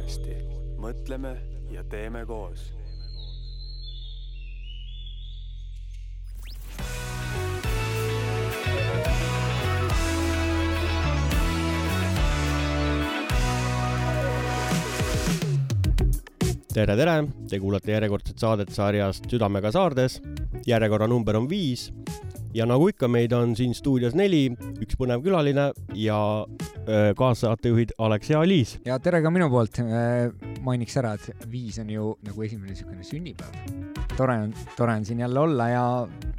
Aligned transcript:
podcasti 0.00 0.34
Mõtleme 0.80 1.34
ja 1.70 1.82
teeme 1.84 2.24
koos. 2.24 2.70
Tere, 16.70 16.94
tere, 16.96 17.24
te 17.50 17.58
kuulate 17.60 17.92
järjekordset 17.92 18.38
saadet 18.38 18.70
sarjast 18.72 19.26
Südamega 19.28 19.72
saardes. 19.74 20.20
järjekorra 20.66 21.06
number 21.06 21.36
on 21.36 21.48
viis 21.48 21.90
ja 22.54 22.66
nagu 22.66 22.88
ikka, 22.90 23.08
meid 23.10 23.32
on 23.36 23.54
siin 23.58 23.74
stuudios 23.76 24.16
neli, 24.18 24.48
üks 24.82 24.98
põnev 24.98 25.22
külaline 25.24 25.70
ja 25.98 26.18
äh, 26.42 27.10
kaassaatejuhid 27.18 27.94
Alex 28.02 28.32
ja 28.32 28.40
Aliis. 28.42 28.76
ja 28.86 28.98
tere 29.02 29.22
ka 29.22 29.30
minu 29.30 29.50
poolt. 29.52 29.80
mainiks 30.64 30.96
ära, 31.00 31.14
et 31.14 31.46
viis 31.50 31.78
on 31.82 31.90
ju 31.90 32.14
nagu 32.26 32.42
esimene 32.46 32.74
niisugune 32.74 33.06
sünnipäev. 33.06 33.54
tore 34.16 34.38
on, 34.46 34.54
tore 34.76 34.98
on 34.98 35.06
siin 35.06 35.22
jälle 35.22 35.40
olla 35.40 35.68
ja 35.68 35.84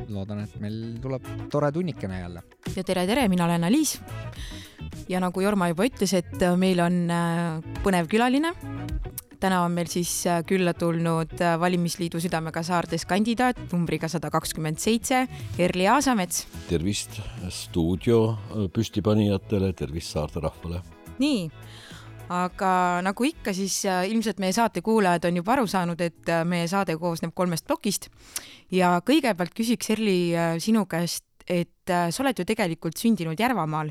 loodan, 0.09 0.44
et 0.44 0.59
meil 0.59 0.98
tuleb 1.02 1.26
tore 1.52 1.72
tunnikene 1.72 2.20
jälle. 2.20 2.44
ja 2.75 2.84
tere, 2.84 3.08
tere, 3.08 3.28
mina 3.31 3.45
olen 3.45 3.64
Aliis. 3.64 4.00
ja 5.09 5.20
nagu 5.23 5.41
Jorma 5.41 5.72
juba 5.72 5.88
ütles, 5.88 6.14
et 6.17 6.48
meil 6.58 6.84
on 6.84 7.05
põnev 7.84 8.12
külaline 8.12 8.53
täna 9.41 9.62
on 9.66 9.73
meil 9.76 9.90
siis 9.90 10.12
äh, 10.30 10.41
külla 10.48 10.73
tulnud 10.77 11.34
äh, 11.41 11.55
valimisliidu 11.59 12.22
Südamega 12.22 12.63
saartes 12.66 13.05
kandidaat 13.09 13.59
numbriga 13.72 14.09
sada 14.12 14.30
kakskümmend 14.34 14.81
seitse, 14.81 15.26
Erli 15.59 15.88
Aasamets. 15.90 16.45
tervist 16.70 17.20
stuudio 17.50 18.22
äh, 18.31 18.67
püstipanijatele, 18.73 19.73
tervist 19.77 20.14
saarte 20.14 20.44
rahvale. 20.44 20.81
nii, 21.22 21.47
aga 22.34 22.73
nagu 23.06 23.25
ikka, 23.28 23.53
siis 23.53 23.81
ilmselt 23.86 24.39
meie 24.42 24.53
saate 24.56 24.81
kuulajad 24.86 25.28
on 25.30 25.42
juba 25.42 25.58
aru 25.58 25.67
saanud, 25.69 26.02
et 26.02 26.31
meie 26.47 26.69
saade 26.72 26.95
koosneb 27.02 27.34
kolmest 27.36 27.67
plokist 27.67 28.09
ja 28.72 29.00
kõigepealt 29.06 29.58
küsiks 29.58 29.94
Erli 29.95 30.19
sinu 30.64 30.86
käest, 30.89 31.25
et 31.50 31.89
sa 31.89 32.23
oled 32.23 32.38
ju 32.38 32.45
tegelikult 32.47 32.97
sündinud 32.97 33.39
Järvamaal 33.39 33.89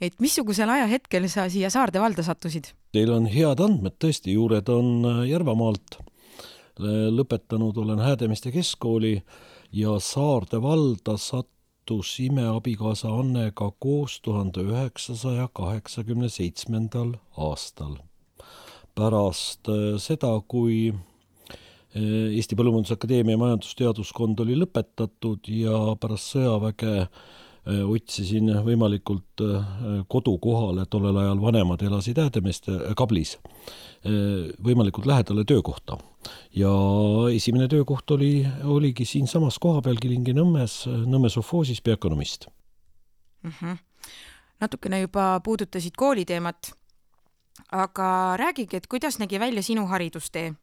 et 0.00 0.18
missugusel 0.20 0.70
ajahetkel 0.70 1.28
sa 1.32 1.46
siia 1.52 1.70
Saarde 1.72 2.00
valda 2.02 2.24
sattusid? 2.26 2.72
Teil 2.92 3.12
on 3.12 3.28
head 3.30 3.60
andmed 3.64 3.96
tõesti, 4.02 4.34
juured 4.36 4.68
on 4.72 4.92
äh, 5.04 5.22
Järvamaalt. 5.32 6.02
lõpetanud 6.76 7.78
olen 7.80 8.02
Häädemeeste 8.04 8.50
keskkooli 8.52 9.22
ja 9.72 9.94
Saarde 9.98 10.60
valda 10.62 11.16
sattus 11.16 12.18
imeabikaasa 12.20 13.08
Annega 13.08 13.70
koos 13.78 14.20
tuhande 14.20 14.60
üheksasaja 14.60 15.48
kaheksakümne 15.52 16.28
seitsmendal 16.28 17.14
aastal. 17.36 17.96
pärast 18.94 19.68
äh, 19.68 19.96
seda, 19.98 20.40
kui 20.48 20.92
äh, 20.92 22.36
Eesti 22.36 22.56
Põllumajandusakadeemia 22.56 23.36
majandusteaduskond 23.36 24.40
oli 24.44 24.60
lõpetatud 24.60 25.48
ja 25.48 25.96
pärast 26.00 26.36
sõjaväge 26.36 26.94
Äh, 26.96 27.45
otsisin 27.66 28.50
võimalikult 28.62 29.42
äh, 29.42 29.64
kodukohale, 30.08 30.84
tollel 30.90 31.16
ajal 31.18 31.40
vanemad 31.42 31.82
elasid 31.82 32.20
Häädemeeste, 32.22 32.72
äh, 32.72 32.94
Kablis, 32.96 33.38
võimalikult 34.62 35.06
lähedale 35.06 35.42
töökohta. 35.44 35.98
ja 36.54 36.70
esimene 37.34 37.68
töökoht 37.68 38.10
oli, 38.10 38.46
oligi 38.64 39.04
siinsamas 39.04 39.58
kohapeal 39.58 39.96
Kilingi-Nõmmes, 40.02 40.86
Nõmme 41.06 41.28
sovhoosis 41.28 41.82
peaökonomist 41.82 42.46
mm. 43.42 43.50
-hmm. 43.50 43.76
natukene 44.60 45.00
juba 45.00 45.40
puudutasid 45.44 45.96
kooliteemat, 45.96 46.72
aga 47.72 48.36
räägigi, 48.36 48.76
et 48.76 48.86
kuidas 48.86 49.18
nägi 49.18 49.40
välja 49.40 49.62
sinu 49.62 49.86
haridustee? 49.86 50.54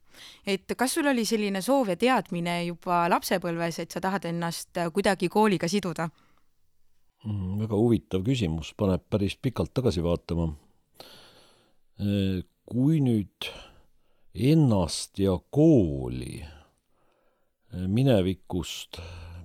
et 0.46 0.72
kas 0.76 0.94
sul 0.94 1.06
oli 1.06 1.24
selline 1.24 1.60
soov 1.60 1.88
ja 1.88 1.96
teadmine 1.96 2.64
juba 2.64 3.10
lapsepõlves, 3.10 3.78
et 3.78 3.90
sa 3.90 4.00
tahad 4.00 4.24
ennast 4.24 4.70
kuidagi 4.92 5.28
kooliga 5.28 5.68
siduda? 5.68 6.08
Mm, 7.24 7.60
väga 7.62 7.78
huvitav 7.80 8.24
küsimus, 8.26 8.74
paneb 8.76 9.04
päris 9.08 9.36
pikalt 9.40 9.72
tagasi 9.72 10.02
vaatama. 10.04 10.50
Äh, 12.00 12.42
kui 12.68 12.98
nüüd 13.00 13.48
ennast 14.34 15.20
ja 15.22 15.38
kooli 15.54 16.42
äh, 16.42 17.86
minevikust 17.88 19.00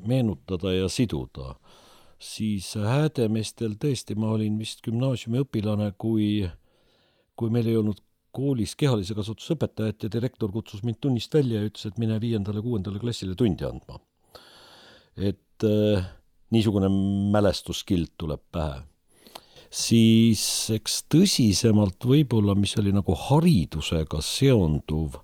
meenutada 0.07 0.73
ja 0.75 0.91
siduda, 0.91 1.53
siis 2.19 2.73
Häädemeestel 2.75 3.78
tõesti, 3.79 4.17
ma 4.19 4.34
olin 4.35 4.59
vist 4.59 4.84
gümnaasiumiõpilane, 4.84 5.94
kui, 6.00 6.44
kui 7.40 7.53
meil 7.53 7.72
ei 7.72 7.79
olnud 7.79 8.03
koolis 8.35 8.75
kehalise 8.79 9.16
kasvatuse 9.16 9.56
õpetajat 9.56 10.06
ja 10.06 10.13
direktor 10.19 10.51
kutsus 10.51 10.84
mind 10.84 11.00
tunnist 11.01 11.34
välja 11.34 11.63
ja 11.63 11.72
ütles, 11.72 11.88
et 11.88 12.00
mine 12.01 12.19
viiendale-kuuendale 12.19 13.00
klassile 13.00 13.40
tundi 13.40 13.66
andma. 13.67 14.03
et 15.16 15.63
äh, 15.63 16.06
niisugune 16.51 16.89
mälestuskild 17.31 18.13
tuleb 18.17 18.41
pähe. 18.51 18.81
siis 19.69 20.43
eks 20.73 21.03
tõsisemalt 21.13 22.05
võib-olla, 22.05 22.55
mis 22.57 22.73
oli 22.81 22.89
nagu 22.91 23.13
haridusega 23.13 24.21
seonduv, 24.25 25.19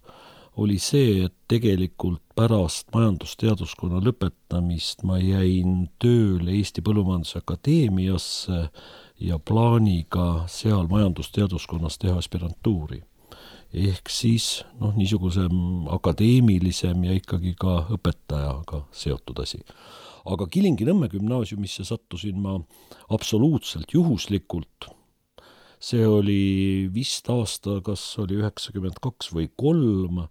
oli 0.61 0.77
see, 0.79 1.25
et 1.25 1.33
tegelikult 1.49 2.21
pärast 2.37 2.87
majandusteaduskonna 2.93 3.99
lõpetamist 4.05 5.01
ma 5.03 5.17
jäin 5.17 5.89
tööle 5.99 6.53
Eesti 6.59 6.83
Põllumajanduse 6.85 7.41
Akadeemiasse 7.41 8.61
ja 9.19 9.39
plaaniga 9.39 10.45
seal 10.51 10.87
majandusteaduskonnas 10.91 11.97
teha 11.97 12.17
aspirantuuri. 12.21 13.01
ehk 13.73 14.09
siis 14.09 14.63
noh, 14.79 14.93
niisugusem 14.95 15.87
akadeemilisem 15.91 17.03
ja 17.03 17.15
ikkagi 17.17 17.55
ka 17.59 17.87
õpetajaga 17.97 18.85
seotud 18.91 19.41
asi 19.43 19.59
aga 20.25 20.47
Kilingi-Nõmme 20.49 21.09
gümnaasiumisse 21.11 21.85
sattusin 21.85 22.39
ma 22.41 22.57
absoluutselt 23.13 23.93
juhuslikult. 23.93 24.91
see 25.85 26.05
oli 26.07 26.87
vist 26.89 27.27
aasta, 27.29 27.77
kas 27.85 28.01
oli 28.17 28.39
üheksakümmend 28.39 28.97
kaks 29.03 29.29
või 29.35 29.51
kolm, 29.53 30.23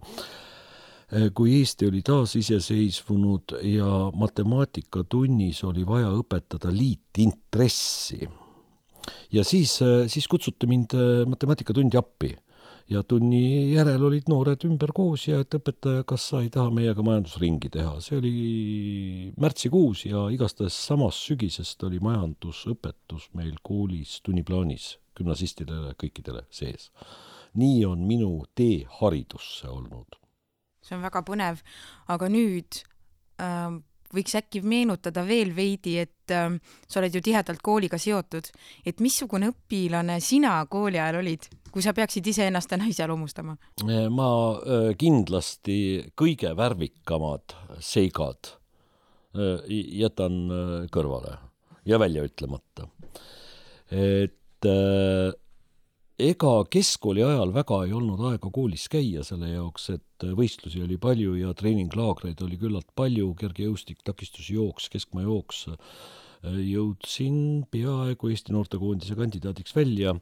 kui 1.37 1.53
Eesti 1.59 1.87
oli 1.87 2.01
taasiseseisvunud 2.03 3.53
ja 3.63 3.91
matemaatikatunnis 4.11 5.61
oli 5.63 5.85
vaja 5.87 6.09
õpetada 6.11 6.73
liitintressi. 6.73 8.27
ja 9.31 9.43
siis, 9.43 9.79
siis 10.07 10.27
kutsuti 10.27 10.67
mind 10.67 10.97
matemaatikatundi 11.29 11.97
appi 11.97 12.35
ja 12.89 13.01
tunni 13.03 13.73
järel 13.73 14.03
olid 14.07 14.27
noored 14.29 14.65
ümber 14.67 14.91
koos 14.95 15.25
ja 15.27 15.39
et 15.41 15.57
õpetaja, 15.57 16.03
kas 16.07 16.27
sa 16.29 16.41
ei 16.45 16.51
taha 16.53 16.69
meiega 16.73 17.05
majandusringi 17.05 17.71
teha, 17.73 17.95
see 18.03 18.19
oli 18.19 18.33
märtsikuus 19.41 20.05
ja 20.05 20.27
igastahes 20.33 20.77
samast 20.89 21.25
sügisest 21.25 21.81
oli 21.87 22.01
majandusõpetus 22.03 23.31
meil 23.37 23.57
koolis 23.65 24.19
tunniplaanis 24.25 24.95
gümnasistidele 25.17 25.95
kõikidele 26.01 26.45
sees. 26.53 26.91
nii 27.55 27.85
on 27.87 28.01
minu 28.03 28.45
tee 28.55 28.85
haridusse 28.99 29.67
olnud. 29.71 30.19
see 30.81 30.95
on 30.95 31.01
väga 31.01 31.23
põnev, 31.25 31.61
aga 32.07 32.29
nüüd 32.29 32.83
äh, 33.41 33.73
võiks 34.13 34.35
äkki 34.37 34.61
meenutada 34.61 35.25
veel 35.25 35.55
veidi, 35.55 35.97
et 35.97 36.31
äh, 36.31 36.53
sa 36.87 36.99
oled 36.99 37.15
ju 37.15 37.21
tihedalt 37.21 37.63
kooliga 37.65 37.97
seotud, 37.97 38.51
et 38.85 39.01
missugune 39.01 39.49
õpilane 39.49 40.19
sina 40.21 40.59
kooli 40.69 40.99
ajal 40.99 41.23
olid, 41.23 41.49
kui 41.75 41.83
sa 41.83 41.91
peaksid 41.91 42.27
iseennast 42.31 42.71
täna 42.71 42.87
iseloomustama? 42.87 43.57
ma 44.15 44.29
äh, 44.55 44.91
kindlasti 44.99 45.77
kõige 46.15 46.53
värvikamad 46.55 47.55
seigad 47.83 48.53
äh, 49.35 49.59
jätan 49.99 50.45
äh, 50.47 50.75
kõrvale 50.93 51.35
ja 51.85 51.99
välja 51.99 52.23
ütlemata. 52.25 52.87
et 53.91 54.65
ega 56.17 56.53
keskkooli 56.71 57.21
ajal 57.21 57.51
väga 57.53 57.81
ei 57.85 57.93
olnud 57.93 58.23
aega 58.31 58.49
koolis 58.49 58.87
käia 58.89 59.21
selle 59.27 59.51
jaoks, 59.51 59.89
et 59.93 60.25
võistlusi 60.39 60.81
oli 60.81 60.97
palju 60.97 61.35
ja 61.37 61.51
treeninglaagreid 61.53 62.41
oli 62.41 62.57
küllalt 62.57 62.87
palju, 62.97 63.33
kergejõustik, 63.37 63.99
takistusjooks, 64.07 64.87
keskmaajooks. 64.95 65.67
jõudsin 66.45 67.37
peaaegu 67.69 68.31
Eesti 68.31 68.55
noortekoondise 68.55 69.19
kandidaadiks 69.19 69.75
välja. 69.75 70.15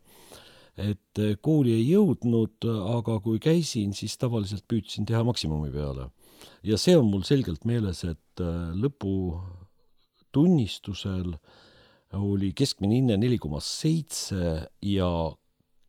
Et 0.78 1.20
kooli 1.42 1.74
ei 1.76 1.92
jõudnud, 1.92 2.66
aga 2.98 3.20
kui 3.22 3.40
käisin, 3.40 3.94
siis 3.94 4.18
tavaliselt 4.18 4.64
püüdsin 4.68 5.06
teha 5.06 5.24
maksimumi 5.24 5.72
peale. 5.72 6.10
ja 6.64 6.78
see 6.78 6.98
on 6.98 7.06
mul 7.12 7.24
selgelt 7.24 7.66
meeles, 7.66 8.04
et 8.04 8.40
lõputunnistusel 8.74 11.36
oli 12.14 12.54
keskmine 12.54 12.96
hinne 12.96 13.18
neli 13.18 13.38
koma 13.42 13.60
seitse 13.62 14.70
ja 14.82 15.36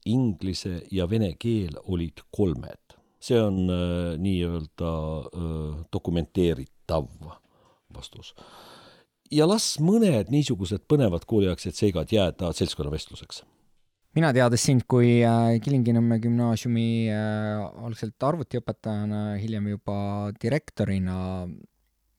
inglise 0.04 0.82
ja 0.92 1.08
vene 1.10 1.34
keel 1.40 1.76
olid 1.84 2.24
kolmed. 2.30 2.80
see 3.24 3.40
on 3.40 3.70
äh, 3.72 4.18
nii-öelda 4.20 4.90
äh, 5.24 5.84
dokumenteeritav 5.92 7.06
vastus. 7.94 8.34
ja 9.32 9.48
las 9.48 9.78
mõned 9.80 10.30
niisugused 10.30 10.84
põnevad 10.88 11.24
kooliaegsed 11.26 11.74
seigad 11.74 12.12
jääda 12.12 12.52
seltskonnavestluseks. 12.52 13.42
Mina 14.14 14.30
teades 14.34 14.62
sind 14.62 14.84
kui 14.90 15.18
äh, 15.26 15.56
Kilingi-Nõmme 15.62 16.20
gümnaasiumi 16.22 16.88
äh, 17.10 17.62
algselt 17.86 18.26
arvutiõpetajana, 18.28 19.22
hiljem 19.42 19.72
juba 19.72 19.96
direktorina, 20.40 21.16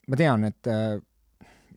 ma 0.10 0.20
tean, 0.20 0.48
et 0.50 0.72
äh, 0.72 0.98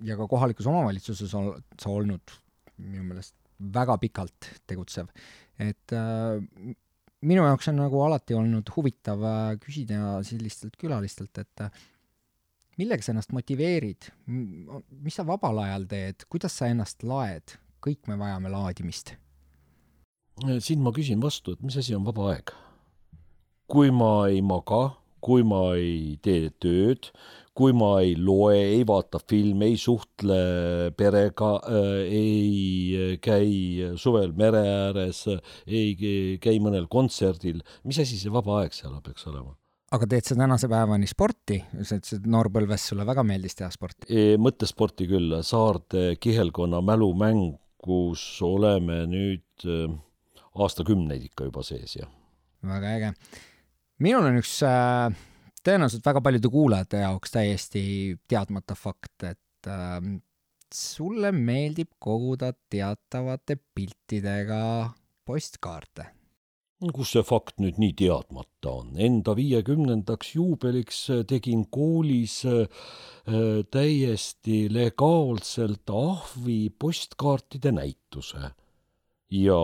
ja 0.07 0.19
ka 0.19 0.27
kohalikus 0.31 0.67
omavalitsuses 0.71 1.35
oled 1.39 1.67
sa 1.79 1.93
olnud 1.95 2.35
minu 2.83 3.07
meelest 3.07 3.35
väga 3.59 3.97
pikalt 3.99 4.51
tegutsev, 4.71 5.09
et 5.59 5.91
minu 7.27 7.43
jaoks 7.43 7.67
on 7.73 7.81
nagu 7.81 8.05
alati 8.05 8.37
olnud 8.39 8.71
huvitav 8.77 9.25
küsida 9.59 10.21
sellistelt 10.23 10.79
külalistelt, 10.79 11.43
et 11.43 11.65
millega 12.79 13.03
sa 13.03 13.11
ennast 13.17 13.35
motiveerid, 13.35 14.13
mis 14.31 15.19
sa 15.19 15.27
vabal 15.27 15.59
ajal 15.65 15.89
teed, 15.91 16.29
kuidas 16.31 16.55
sa 16.55 16.71
ennast 16.71 17.03
laed, 17.03 17.59
kõik 17.83 18.07
me 18.07 18.21
vajame 18.23 18.55
laadimist 18.55 19.17
siin 20.63 20.83
ma 20.85 20.95
küsin 20.95 21.23
vastu, 21.23 21.57
et 21.57 21.63
mis 21.67 21.77
asi 21.81 21.97
on 21.97 22.07
vaba 22.07 22.33
aeg? 22.35 22.55
kui 23.69 23.91
ma 23.93 24.31
ei 24.33 24.41
maga, 24.41 24.95
kui 25.21 25.43
ma 25.45 25.75
ei 25.77 26.17
tee 26.25 26.49
tööd, 26.63 27.11
kui 27.59 27.75
ma 27.77 27.99
ei 28.01 28.15
loe, 28.17 28.57
ei 28.57 28.85
vaata 28.89 29.21
filme, 29.21 29.69
ei 29.69 29.77
suhtle 29.81 30.39
perega 30.97 31.51
äh,, 31.67 31.89
ei 32.07 33.19
käi 33.21 33.93
suvel 34.01 34.33
mere 34.39 34.63
ääres, 34.63 35.25
ei 35.67 36.39
käi 36.41 36.57
mõnel 36.65 36.89
kontserdil, 36.89 37.61
mis 37.85 38.01
asi 38.01 38.17
see 38.17 38.33
vaba 38.33 38.63
aeg 38.63 38.77
seal 38.77 38.97
peaks 39.05 39.27
olema? 39.29 39.57
aga 39.93 40.05
teed 40.05 40.27
sa 40.29 40.37
tänase 40.37 40.69
päevani 40.69 41.07
sporti, 41.09 41.63
sa 41.81 41.97
ütlesid, 41.97 42.21
et 42.21 42.27
noorpõlves 42.29 42.91
sulle 42.91 43.07
väga 43.09 43.25
meeldis 43.25 43.57
teha 43.59 43.71
sporti 43.73 44.09
e,? 44.09 44.37
mõttesporti 44.41 45.09
küll, 45.11 45.39
Saarde 45.45 46.11
kihelkonna 46.21 46.81
mälumäng, 46.85 47.57
kus 47.85 48.23
oleme 48.45 49.03
nüüd 49.09 49.69
äh, 49.69 49.89
aastakümneid 50.67 51.29
ikka 51.31 51.49
juba 51.49 51.65
sees 51.67 51.97
ja. 52.01 52.09
väga 52.67 52.95
äge. 52.99 53.13
minul 54.05 54.31
on 54.31 54.41
üks 54.41 54.59
äh, 54.67 55.09
tõenäoliselt 55.65 56.07
väga 56.07 56.23
paljude 56.25 56.53
kuulajate 56.53 57.03
jaoks 57.05 57.35
täiesti 57.35 57.83
teadmata 58.29 58.77
fakt, 58.79 59.17
et 59.23 59.71
äh, 59.71 59.99
sulle 60.75 61.33
meeldib 61.33 61.95
koguda 61.99 62.53
teatavate 62.71 63.59
piltidega 63.75 64.63
postkaarte 65.25 66.13
kus 66.95 67.11
see 67.17 67.25
fakt 67.27 67.59
nüüd 67.59 67.79
nii 67.83 67.95
teadmata 67.99 68.71
on? 68.81 68.93
Enda 69.03 69.35
viiekümnendaks 69.35 70.37
juubeliks 70.37 71.01
tegin 71.31 71.65
koolis 71.75 72.45
äh, 72.47 72.69
täiesti 73.75 74.61
legaalselt 74.71 75.91
ahvi 75.91 76.71
postkaartide 76.71 77.73
näituse 77.75 78.53
ja 79.35 79.61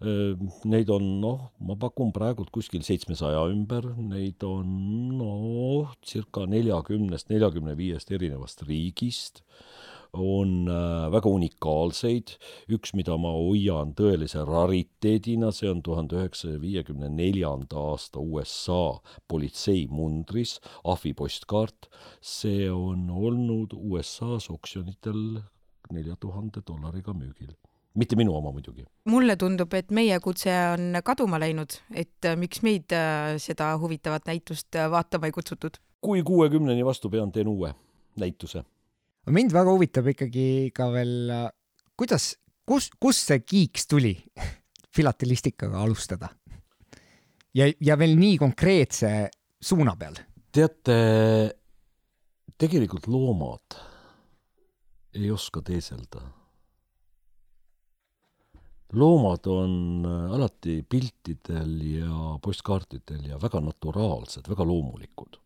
Neid 0.00 0.90
on 0.92 1.04
noh, 1.22 1.50
ma 1.64 1.74
pakun 1.80 2.10
praegult 2.12 2.50
kuskil 2.52 2.82
seitsmesaja 2.84 3.46
ümber, 3.48 3.94
neid 3.96 4.44
on 4.44 4.68
noh, 5.16 5.94
circa 6.04 6.44
neljakümnest, 6.44 7.30
neljakümne 7.32 7.76
viiest 7.78 8.12
erinevast 8.12 8.66
riigist. 8.68 9.40
On 10.16 10.68
äh, 10.70 11.08
väga 11.12 11.28
unikaalseid, 11.28 12.36
üks, 12.72 12.92
mida 12.96 13.16
ma 13.20 13.32
hoian 13.36 13.90
tõelise 13.96 14.44
rariteedina, 14.48 15.50
see 15.52 15.68
on 15.72 15.82
tuhande 15.84 16.16
üheksasaja 16.20 16.60
viiekümne 16.62 17.10
neljanda 17.12 17.80
aasta 17.92 18.22
USA 18.22 19.00
politseimundris 19.28 20.58
ahvipostkaart. 20.84 21.90
see 22.20 22.70
on 22.70 23.10
olnud 23.10 23.76
USA-s 23.76 24.48
oksjonitel 24.52 25.42
nelja 25.92 26.16
tuhande 26.20 26.64
dollariga 26.64 27.12
müügil 27.12 27.56
mitte 27.96 28.16
minu 28.18 28.36
oma 28.36 28.52
muidugi. 28.54 28.84
mulle 29.10 29.36
tundub, 29.40 29.72
et 29.74 29.90
meie 29.94 30.18
kutse 30.22 30.52
on 30.74 31.00
kaduma 31.04 31.40
läinud, 31.42 31.78
et 31.94 32.28
äh, 32.28 32.36
miks 32.38 32.62
meid 32.66 32.92
äh, 32.94 33.36
seda 33.42 33.72
huvitavat 33.80 34.28
näitust 34.28 34.76
äh, 34.76 34.90
vaatama 34.92 35.30
ei 35.30 35.36
kutsutud? 35.36 35.80
kui 36.04 36.22
kuuekümneni 36.26 36.84
vastu 36.86 37.10
pean, 37.10 37.32
teen 37.32 37.48
uue 37.48 37.72
näituse. 38.20 38.64
mind 39.30 39.54
väga 39.56 39.72
huvitab 39.72 40.12
ikkagi 40.12 40.46
ka 40.76 40.90
veel, 40.92 41.32
kuidas, 41.96 42.34
kus, 42.68 42.90
kust 43.00 43.32
see 43.32 43.42
kiiks 43.42 43.88
tuli 43.90 44.14
filatelistikaga 44.96 45.82
alustada? 45.82 46.30
ja, 47.56 47.70
ja 47.80 47.98
veel 47.98 48.16
nii 48.20 48.38
konkreetse 48.44 49.12
suuna 49.60 49.96
peal? 49.98 50.20
teate, 50.52 50.96
tegelikult 52.56 53.08
loomad 53.12 53.80
ei 55.16 55.30
oska 55.32 55.62
teeselda 55.64 56.20
loomad 58.92 59.46
on 59.50 60.06
äh, 60.06 60.34
alati 60.34 60.80
piltidel 60.88 61.80
ja 61.82 62.38
postkaartidel 62.42 63.30
ja 63.32 63.40
väga 63.42 63.60
naturaalsed, 63.60 64.48
väga 64.48 64.66
loomulikud. 64.66 65.40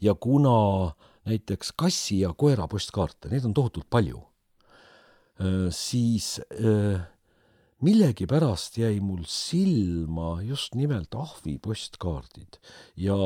ja 0.00 0.14
kuna 0.14 0.92
näiteks 1.24 1.72
kassi 1.76 2.20
ja 2.20 2.32
koera 2.32 2.68
postkaarte, 2.68 3.28
neid 3.28 3.44
on 3.44 3.54
tohutult 3.54 3.90
palju, 3.90 4.22
äh, 5.40 5.68
siis 5.70 6.40
äh, 6.56 7.00
millegipärast 7.80 8.78
jäi 8.78 9.00
mul 9.00 9.24
silma 9.28 10.40
just 10.42 10.74
nimelt 10.74 11.14
ahvi 11.14 11.58
postkaardid 11.58 12.60
ja 12.96 13.16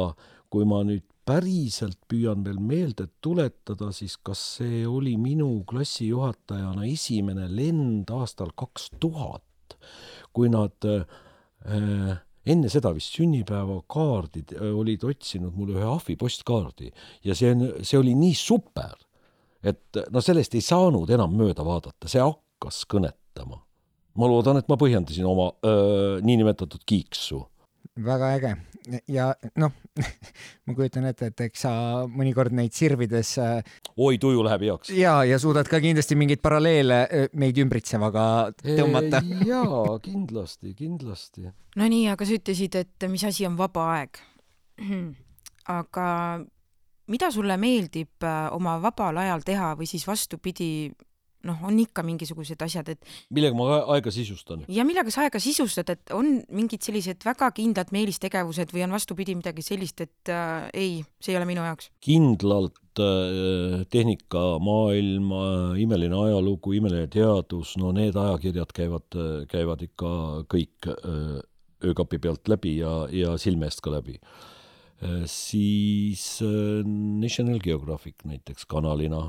kui 0.51 0.65
ma 0.65 0.83
nüüd 0.87 1.05
päriselt 1.25 1.99
püüan 2.09 2.45
veel 2.45 2.61
meelde 2.61 3.09
tuletada, 3.25 3.91
siis 3.97 4.17
kas 4.23 4.41
see 4.59 4.85
oli 4.89 5.17
minu 5.21 5.65
klassijuhatajana 5.69 6.87
esimene 6.89 7.49
lend 7.49 8.13
aastal 8.13 8.53
kaks 8.57 8.91
tuhat, 9.01 9.77
kui 10.37 10.51
nad 10.53 10.89
äh, 10.89 11.07
enne 12.45 12.71
seda 12.73 12.93
vist 12.97 13.17
sünnipäevakaardid 13.17 14.55
äh, 14.59 14.69
olid 14.77 15.05
otsinud 15.09 15.57
mulle 15.57 15.79
ühe 15.79 15.89
ahvi 15.89 16.17
postkaardi 16.21 16.91
ja 17.25 17.37
see 17.37 17.55
on, 17.55 17.67
see 17.81 18.01
oli 18.01 18.15
nii 18.19 18.37
super, 18.39 18.97
et 19.65 20.05
no 20.13 20.21
sellest 20.25 20.57
ei 20.59 20.65
saanud 20.65 21.11
enam 21.17 21.33
mööda 21.39 21.65
vaadata, 21.65 22.11
see 22.11 22.21
hakkas 22.21 22.85
kõnetama. 22.91 23.63
ma 24.15 24.31
loodan, 24.31 24.61
et 24.61 24.69
ma 24.69 24.77
põhjendasin 24.79 25.27
oma 25.27 25.51
äh, 25.65 26.21
niinimetatud 26.23 26.85
kiiksu 26.87 27.41
väga 27.95 28.31
äge 28.39 28.55
ja 29.09 29.31
noh 29.61 29.73
ma 30.67 30.75
kujutan 30.75 31.07
ette, 31.09 31.29
et 31.31 31.43
eks 31.47 31.65
sa 31.65 31.73
mõnikord 32.11 32.55
neid 32.57 32.75
sirvides. 32.75 33.37
Äh, 33.39 33.77
oi, 33.97 34.19
tuju 34.21 34.43
läheb 34.45 34.65
heaks. 34.67 34.91
ja, 34.95 35.17
ja 35.27 35.39
suudad 35.41 35.69
ka 35.71 35.79
kindlasti 35.83 36.19
mingeid 36.19 36.43
paralleele 36.45 37.01
äh, 37.05 37.29
meid 37.39 37.59
ümbritsevaga 37.63 38.27
tõmmata. 38.61 39.23
jaa, 39.53 39.85
kindlasti, 40.05 40.75
kindlasti. 40.79 41.47
Nonii, 41.81 42.09
aga 42.13 42.27
sa 42.27 42.37
ütlesid, 42.37 42.81
et 42.83 43.09
mis 43.11 43.25
asi 43.27 43.47
on 43.49 43.59
vaba 43.61 43.87
aeg. 43.95 44.21
aga 45.79 46.09
mida 47.15 47.31
sulle 47.33 47.57
meeldib 47.61 48.27
äh, 48.27 48.49
oma 48.57 48.77
vabal 48.83 49.23
ajal 49.23 49.47
teha 49.47 49.73
või 49.79 49.89
siis 49.89 50.07
vastupidi, 50.09 50.91
noh, 51.49 51.61
on 51.67 51.79
ikka 51.81 52.05
mingisugused 52.07 52.61
asjad, 52.65 52.91
et 52.95 53.15
millega 53.35 53.57
ma 53.57 53.81
aega 53.95 54.13
sisustan? 54.15 54.65
ja 54.73 54.87
millega 54.87 55.13
sa 55.15 55.25
aega 55.27 55.41
sisustad, 55.43 55.91
et 55.93 56.15
on 56.17 56.39
mingid 56.55 56.85
sellised 56.85 57.25
väga 57.27 57.51
kindlad 57.57 57.93
meelistegevused 57.95 58.73
või 58.75 58.87
on 58.87 58.97
vastupidi 58.97 59.37
midagi 59.39 59.65
sellist, 59.67 60.05
et 60.05 60.33
äh, 60.33 60.69
ei, 60.73 60.97
see 61.21 61.35
ei 61.35 61.41
ole 61.41 61.49
minu 61.49 61.65
jaoks? 61.67 61.91
kindlalt 62.05 63.03
äh, 63.03 63.85
tehnikamaailm 63.93 65.35
äh,, 65.39 65.83
imeline 65.85 66.19
ajalugu, 66.25 66.77
imeline 66.81 67.09
teadus, 67.13 67.77
no 67.81 67.93
need 67.97 68.17
ajakirjad 68.21 68.75
käivad, 68.77 69.09
äh, 69.19 69.37
käivad 69.51 69.85
ikka 69.87 70.11
kõik 70.51 70.91
äh, 70.91 71.39
öökapi 71.85 72.21
pealt 72.23 72.49
läbi 72.49 72.79
ja, 72.81 73.05
ja 73.13 73.39
silme 73.41 73.69
eest 73.69 73.85
ka 73.85 73.93
läbi 73.95 74.19
äh,. 74.19 75.25
siis 75.29 76.41
äh, 76.45 76.83
National 76.85 77.61
Geographic 77.61 78.25
näiteks 78.25 78.69
kanalina, 78.71 79.27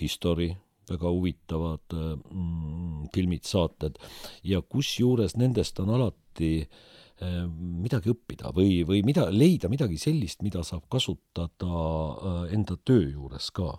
History 0.00 0.56
väga 0.90 1.10
huvitavad 1.10 1.96
mm, 1.96 3.08
filmid, 3.14 3.44
saated 3.46 3.98
ja 4.46 4.62
kusjuures 4.62 5.36
nendest 5.36 5.80
on 5.82 5.92
alati 5.96 6.50
äh, 6.62 7.44
midagi 7.86 8.12
õppida 8.14 8.52
või, 8.56 8.80
või 8.88 9.02
mida, 9.06 9.28
leida 9.30 9.70
midagi 9.72 9.98
sellist, 10.00 10.42
mida 10.46 10.64
saab 10.66 10.86
kasutada 10.92 11.72
äh, 11.72 12.42
enda 12.56 12.78
töö 12.84 13.08
juures 13.10 13.50
ka 13.54 13.72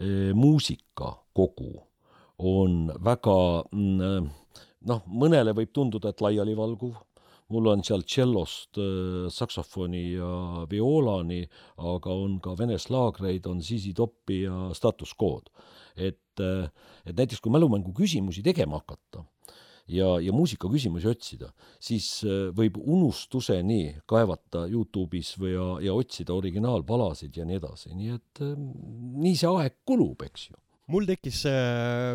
äh,. 0.00 0.32
muusika 0.34 1.14
kogu 1.36 1.74
on 2.40 2.88
väga 3.04 3.38
mm, 3.68 4.28
noh, 4.88 5.02
mõnele 5.06 5.52
võib 5.56 5.72
tunduda, 5.76 6.12
et 6.12 6.22
laialivalguv 6.24 6.96
mul 7.50 7.70
on 7.72 7.82
seal 7.86 8.04
tšellost 8.06 8.78
äh, 8.80 9.26
saksofoni 9.32 10.04
ja 10.14 10.30
vioolani, 10.70 11.42
aga 11.82 12.14
on 12.14 12.38
ka 12.42 12.54
vene 12.58 12.78
slaagreid, 12.80 13.48
on 13.50 13.62
Zizi 13.64 13.92
Topi 13.96 14.44
ja 14.44 14.70
Status 14.76 15.14
Quo'd. 15.18 15.50
et, 15.96 16.40
äh, 16.40 16.70
et 17.04 17.16
näiteks 17.16 17.42
kui 17.42 17.52
mälumängu 17.52 17.92
küsimusi 17.92 18.42
tegema 18.46 18.78
hakata 18.78 19.24
ja, 19.90 20.14
ja 20.22 20.32
muusika 20.32 20.70
küsimusi 20.70 21.10
otsida, 21.10 21.50
siis 21.82 22.22
äh, 22.24 22.48
võib 22.56 22.78
unustuseni 22.80 23.96
kaevata 24.08 24.66
Youtube'is 24.70 25.34
või 25.40 25.54
ja, 25.56 25.68
ja 25.90 25.94
otsida 25.98 26.36
originaalpalasid 26.38 27.36
ja 27.36 27.46
nii 27.48 27.60
edasi, 27.60 27.94
nii 27.94 28.12
et 28.14 28.44
nii 28.46 29.36
see 29.36 29.50
aeg 29.50 29.80
kulub, 29.84 30.22
eks 30.30 30.50
ju. 30.50 30.60
mul 30.90 31.06
tekkis 31.10 31.42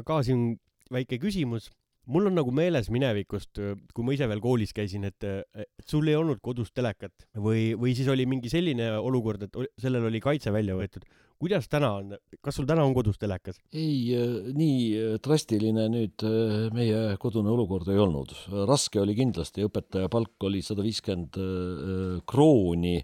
ka 0.07 0.21
siin 0.23 0.53
väike 0.91 1.19
küsimus 1.19 1.69
mul 2.11 2.29
on 2.29 2.37
nagu 2.37 2.53
meeles 2.55 2.89
minevikust, 2.93 3.59
kui 3.93 4.05
ma 4.05 4.15
ise 4.15 4.27
veel 4.29 4.41
koolis 4.43 4.73
käisin, 4.75 5.07
et, 5.09 5.25
et 5.25 5.85
sul 5.87 6.07
ei 6.09 6.17
olnud 6.17 6.41
kodus 6.43 6.71
telekat 6.75 7.27
või, 7.41 7.73
või 7.79 7.95
siis 7.97 8.09
oli 8.11 8.27
mingi 8.29 8.51
selline 8.51 8.91
olukord, 8.97 9.47
et 9.47 9.59
sellel 9.81 10.09
oli 10.09 10.21
kaitse 10.23 10.53
välja 10.53 10.77
võetud. 10.77 11.05
kuidas 11.41 11.67
täna 11.67 11.91
on, 11.99 12.13
kas 12.41 12.55
sul 12.55 12.67
täna 12.69 12.85
on 12.85 12.93
kodus 12.95 13.17
telekas? 13.21 13.59
ei, 13.73 14.15
nii 14.55 15.17
drastiline 15.23 15.89
nüüd 15.91 16.25
äh, 16.27 16.69
meie 16.75 17.17
kodune 17.21 17.51
olukord 17.51 17.89
ei 17.89 17.99
olnud. 17.99 18.33
raske 18.67 19.01
oli 19.01 19.15
kindlasti, 19.17 19.65
õpetaja 19.65 20.09
palk 20.09 20.49
oli 20.49 20.61
sada 20.65 20.85
viiskümmend 20.85 21.39
äh, 21.41 22.23
krooni, 22.27 22.99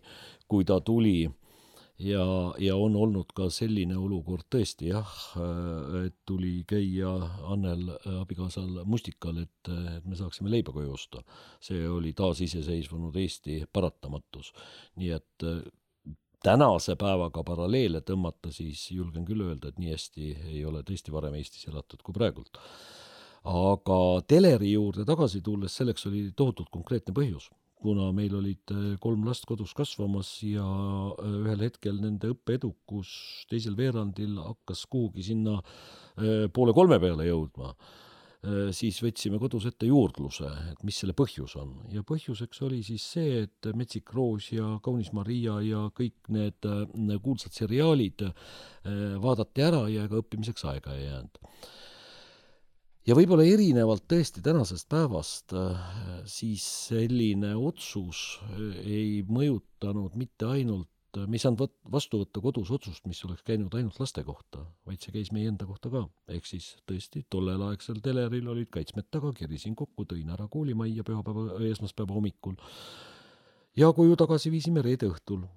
kui 0.47 0.67
ta 0.67 0.81
tuli 0.83 1.25
ja, 2.01 2.53
ja 2.59 2.75
on 2.75 2.95
olnud 2.95 3.33
ka 3.35 3.47
selline 3.53 3.97
olukord 3.99 4.47
tõesti 4.51 4.89
jah, 4.91 5.11
et 6.05 6.15
tuli 6.27 6.61
käia 6.67 7.11
Annel 7.51 7.89
abikaasal 8.21 8.81
mustikal, 8.89 9.41
et, 9.43 9.71
et 9.97 10.07
me 10.07 10.17
saaksime 10.17 10.51
leiba 10.51 10.73
koju 10.75 10.93
osta. 10.93 11.23
see 11.61 11.83
oli 11.89 12.13
taasiseseisvunud 12.17 13.15
Eesti 13.15 13.61
paratamatus. 13.73 14.53
nii 14.97 15.13
et 15.17 15.47
tänase 16.43 16.95
päevaga 16.95 17.43
paralleele 17.45 18.01
tõmmata, 18.01 18.51
siis 18.51 18.89
julgen 18.91 19.25
küll 19.25 19.45
öelda, 19.45 19.69
et 19.69 19.79
nii 19.79 19.93
hästi 19.93 20.35
ei 20.55 20.65
ole 20.65 20.83
tõesti 20.83 21.13
varem 21.13 21.37
Eestis 21.37 21.67
elatud 21.69 22.01
kui 22.03 22.17
praegult. 22.17 22.57
aga 23.43 24.21
teleri 24.27 24.71
juurde 24.71 25.05
tagasi 25.05 25.41
tulles, 25.41 25.73
selleks 25.73 26.05
oli 26.05 26.31
tohutult 26.37 26.69
konkreetne 26.69 27.13
põhjus 27.13 27.49
kuna 27.81 28.11
meil 28.15 28.35
olid 28.37 28.73
äh, 28.73 28.83
kolm 29.01 29.25
last 29.27 29.47
kodus 29.49 29.73
kasvamas 29.77 30.35
ja 30.45 30.65
äh, 30.65 31.39
ühel 31.41 31.65
hetkel 31.65 31.97
nende 32.01 32.31
õppeedukus 32.35 33.11
teisel 33.49 33.75
veerandil 33.79 34.37
hakkas 34.41 34.85
kuhugi 34.91 35.25
sinna 35.31 35.57
äh, 35.59 36.47
poole 36.53 36.75
kolme 36.77 37.01
peale 37.01 37.27
jõudma, 37.29 37.73
siis 38.73 38.95
võtsime 39.05 39.37
kodus 39.37 39.67
ette 39.69 39.85
juurdluse, 39.85 40.47
et 40.71 40.79
mis 40.81 40.97
selle 40.97 41.13
põhjus 41.13 41.53
on. 41.61 41.75
ja 41.93 42.01
põhjuseks 42.01 42.63
oli 42.65 42.79
siis 42.81 43.03
see, 43.13 43.43
et 43.43 43.67
Metsik 43.77 44.09
Roos 44.17 44.47
ja 44.49 44.79
Kaunis 44.81 45.11
Maria 45.13 45.59
ja 45.61 45.83
kõik 45.93 46.31
need 46.33 46.65
kuulsad 47.21 47.53
seriaalid 47.53 48.25
vaadati 49.21 49.61
ära 49.61 49.83
ja 49.93 50.07
ega 50.09 50.23
õppimiseks 50.23 50.65
aega 50.73 50.97
ei 50.97 51.05
jäänud 51.05 51.37
ja 53.07 53.17
võib-olla 53.17 53.45
erinevalt 53.47 54.05
tõesti 54.09 54.43
tänasest 54.45 54.87
päevast, 54.91 55.53
äh, 55.57 55.83
siis 56.29 56.63
selline 56.87 57.53
otsus 57.57 58.39
äh, 58.45 58.81
ei 58.85 59.11
mõjutanud 59.27 60.17
mitte 60.19 60.49
ainult, 60.51 60.89
äh, 61.17 61.25
me 61.25 61.39
ei 61.39 61.43
saanud 61.43 61.73
vastu 61.91 62.21
võtta 62.21 62.43
kodus 62.43 62.71
otsust, 62.73 63.07
mis 63.09 63.23
oleks 63.25 63.45
käinud 63.47 63.73
ainult 63.77 63.97
laste 64.01 64.23
kohta, 64.27 64.65
vaid 64.85 65.01
see 65.01 65.15
käis 65.15 65.31
meie 65.33 65.49
enda 65.49 65.65
kohta 65.69 65.89
ka. 65.93 66.03
ehk 66.29 66.45
siis 66.49 66.75
tõesti, 66.89 67.25
tollelaegsel 67.29 68.03
teleril 68.05 68.51
olid 68.53 68.69
kaitsmed 68.73 69.09
taga, 69.09 69.33
kerisin 69.37 69.75
kokku, 69.75 70.05
tõin 70.05 70.29
ära 70.29 70.47
koolimajja 70.51 71.07
pühapäeva, 71.07 71.57
esmaspäeva 71.71 72.13
hommikul 72.13 72.59
ja 73.77 73.89
koju 73.95 74.19
tagasi 74.19 74.53
viisime 74.53 74.85
reede 74.85 75.09
õhtul 75.09 75.47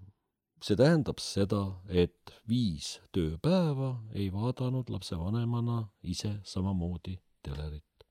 see 0.65 0.79
tähendab 0.81 1.21
seda, 1.21 1.61
et 1.93 2.33
viis 2.49 2.95
tööpäeva 3.13 3.99
ei 4.17 4.31
vaadanud 4.33 4.89
lapsevanemana 4.89 5.83
ise 6.09 6.39
samamoodi 6.49 7.19
telerit. 7.45 8.07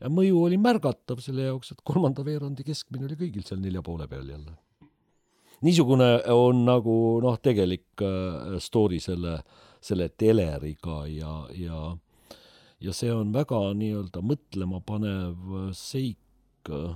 ja 0.00 0.08
mõju 0.08 0.44
oli 0.46 0.58
märgatav 0.60 1.22
selle 1.24 1.48
jaoks, 1.48 1.72
et 1.72 1.84
kolmanda 1.84 2.24
veerandi 2.24 2.64
keskmine 2.66 3.08
oli 3.08 3.18
kõigil 3.20 3.46
seal 3.46 3.60
nelja 3.60 3.82
poole 3.82 4.08
peal 4.08 4.28
jälle. 4.28 4.54
niisugune 5.66 6.12
on 6.34 6.64
nagu 6.68 6.94
noh, 7.24 7.40
tegelik 7.42 8.04
äh, 8.04 8.56
story 8.58 9.00
selle, 9.00 9.40
selle 9.80 10.08
teleriga 10.08 11.02
ja, 11.08 11.34
ja 11.56 11.96
ja 12.80 12.92
see 12.96 13.12
on 13.12 13.32
väga 13.32 13.60
nii-öelda 13.76 14.22
mõtlemapanev 14.24 15.70
seik 15.76 16.70
äh, 16.72 16.94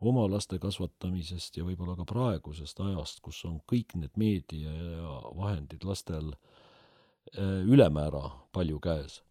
oma 0.00 0.26
laste 0.30 0.58
kasvatamisest 0.62 1.58
ja 1.58 1.66
võib-olla 1.66 1.96
ka 1.98 2.06
praegusest 2.08 2.80
ajast, 2.84 3.22
kus 3.24 3.42
on 3.48 3.58
kõik 3.70 3.96
need 3.98 4.14
meediavahendid 4.20 5.86
lastel 5.86 6.34
äh, 6.34 7.64
ülemäära 7.66 8.28
palju 8.54 8.80
käes 8.82 9.22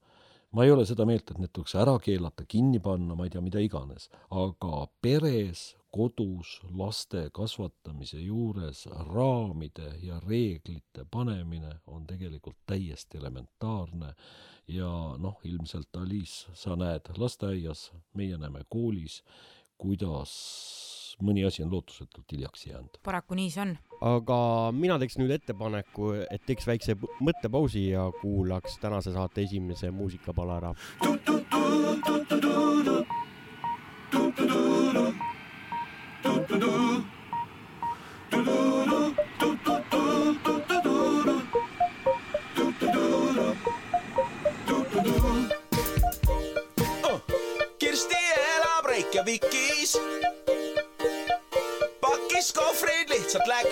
ma 0.55 0.63
ei 0.63 0.71
ole 0.71 0.85
seda 0.87 1.03
meelt, 1.07 1.31
et 1.31 1.39
need 1.41 1.51
tuleks 1.51 1.75
ära 1.81 1.97
keelata, 1.99 2.45
kinni 2.47 2.79
panna, 2.79 3.15
ma 3.15 3.25
ei 3.27 3.33
tea, 3.33 3.41
mida 3.43 3.59
iganes, 3.59 4.07
aga 4.31 4.85
peres, 5.03 5.73
kodus 5.95 6.57
laste 6.75 7.29
kasvatamise 7.35 8.19
juures 8.19 8.85
raamide 9.09 9.93
ja 10.03 10.19
reeglite 10.23 11.05
panemine 11.11 11.77
on 11.87 12.03
tegelikult 12.07 12.57
täiesti 12.67 13.19
elementaarne. 13.21 14.11
Ja 14.67 14.89
noh, 15.21 15.37
ilmselt 15.45 15.95
Aliis, 15.99 16.47
sa 16.57 16.75
näed 16.79 17.11
lasteaias, 17.21 17.91
meie 18.17 18.39
näeme 18.41 18.63
koolis, 18.67 19.21
kuidas 19.77 20.33
mõni 21.21 21.45
asi 21.47 21.63
on 21.63 21.71
lootusetult 21.71 22.31
hiljaks 22.31 22.67
jäänud. 22.67 22.99
paraku 23.03 23.35
nii 23.35 23.49
see 23.49 23.61
on. 23.61 23.77
aga 24.01 24.37
mina 24.75 24.99
teeks 24.99 25.17
nüüd 25.21 25.31
ettepaneku, 25.37 26.11
et 26.29 26.45
teeks 26.45 26.67
väikse 26.67 26.97
mõttepausi 27.19 27.89
ja 27.91 28.09
kuulaks 28.21 28.79
tänase 28.81 29.13
saate 29.15 29.45
esimese 29.47 29.91
muusikapala 29.91 30.57
ära. 30.57 30.73
Kirsti 47.79 48.21
elab 48.55 48.85
Reykjavikis 48.89 49.97
Setelah 53.35 53.67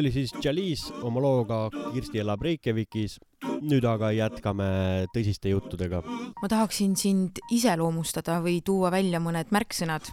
oli 0.00 0.12
siis 0.12 0.32
Jalis 0.44 0.86
oma 1.04 1.20
looga 1.20 1.68
Kirsti 1.92 2.22
elab 2.22 2.42
Reykjavikis. 2.42 3.18
nüüd 3.60 3.84
aga 3.84 4.10
jätkame 4.12 4.66
tõsiste 5.12 5.52
juttudega. 5.52 6.02
ma 6.42 6.48
tahaksin 6.48 6.96
sind 6.96 7.40
iseloomustada 7.52 8.38
või 8.40 8.60
tuua 8.64 8.90
välja 8.90 9.20
mõned 9.20 9.52
märksõnad. 9.52 10.08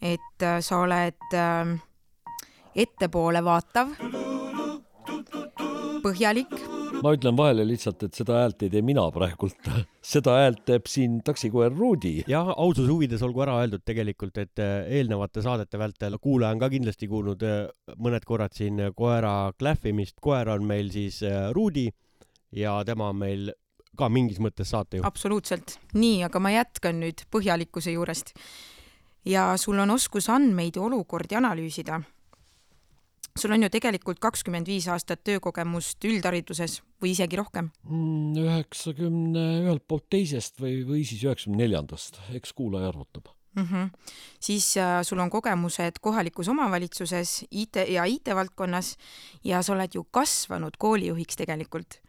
et 0.00 0.42
äh, 0.42 0.60
sa 0.60 0.78
oled 0.80 1.36
äh, 1.36 1.74
ettepoole 2.74 3.44
vaatav, 3.44 3.92
põhjalik, 6.02 6.54
ma 7.02 7.12
ütlen 7.14 7.36
vahele 7.36 7.64
lihtsalt, 7.66 8.02
et 8.06 8.14
seda 8.16 8.38
häält 8.42 8.62
ei 8.64 8.70
tee 8.72 8.82
mina 8.84 9.04
praegult, 9.14 9.70
seda 10.14 10.36
häält 10.40 10.62
teeb 10.68 10.86
siin 10.90 11.18
taksikoer 11.26 11.74
Rudi. 11.74 12.14
jah, 12.30 12.52
aususe 12.54 12.90
huvides 12.90 13.24
olgu 13.26 13.44
ära 13.44 13.56
öeldud 13.62 13.84
tegelikult, 13.86 14.38
et 14.42 14.62
äh, 14.62 14.86
eelnevate 15.00 15.42
saadete 15.44 15.80
vältel 15.80 16.18
kuulaja 16.22 16.54
on 16.54 16.62
ka 16.62 16.70
kindlasti 16.72 17.08
kuulnud 17.10 17.44
äh, 17.48 17.66
mõned 17.96 18.24
korrad 18.28 18.54
siin 18.56 18.80
koera 18.96 19.52
klähvimist. 19.58 20.16
koer 20.20 20.54
on 20.54 20.64
meil 20.68 20.90
siis 20.94 21.22
äh, 21.26 21.50
Rudi 21.56 21.88
ja 22.54 22.78
tema 22.86 23.10
on 23.10 23.20
meil 23.24 23.52
ka 23.98 24.08
mingis 24.10 24.40
mõttes 24.42 24.70
saatejuht. 24.74 25.06
absoluutselt. 25.06 25.78
nii, 25.94 26.22
aga 26.26 26.40
ma 26.42 26.54
jätkan 26.54 27.00
nüüd 27.02 27.26
põhjalikkuse 27.34 27.94
juurest. 27.94 28.34
ja 29.24 29.54
sul 29.56 29.78
on 29.78 29.90
oskus 29.94 30.28
andmeid 30.30 30.76
ja 30.76 30.82
olukordi 30.82 31.38
analüüsida. 31.38 32.02
Sul 33.38 33.52
on 33.52 33.66
ju 33.66 33.70
tegelikult 33.72 34.20
kakskümmend 34.22 34.68
viis 34.70 34.86
aastat 34.90 35.24
töökogemust 35.26 36.04
üldhariduses 36.06 36.78
või 37.02 37.14
isegi 37.16 37.38
rohkem. 37.40 37.70
Mm, 37.88 38.36
üheksakümne 38.44 39.46
ühelt 39.64 39.86
poolt 39.90 40.06
teisest 40.14 40.60
või, 40.62 40.84
või 40.86 41.02
siis 41.08 41.24
üheksakümne 41.26 41.64
neljandast, 41.64 42.20
eks 42.38 42.54
kuulaja 42.54 42.92
arvutab. 42.92 43.32
mm. 43.56 43.66
-hmm. 43.70 43.90
siis 44.40 44.76
äh, 44.76 45.02
sul 45.02 45.18
on 45.18 45.30
kogemused 45.30 45.98
kohalikus 46.00 46.48
omavalitsuses 46.48 47.44
IT 47.50 47.76
ja 47.88 48.04
IT-valdkonnas 48.04 48.96
ja 49.44 49.62
sa 49.62 49.72
oled 49.72 49.94
ju 49.94 50.04
kasvanud 50.10 50.76
koolijuhiks 50.78 51.36
tegelikult. 51.36 52.00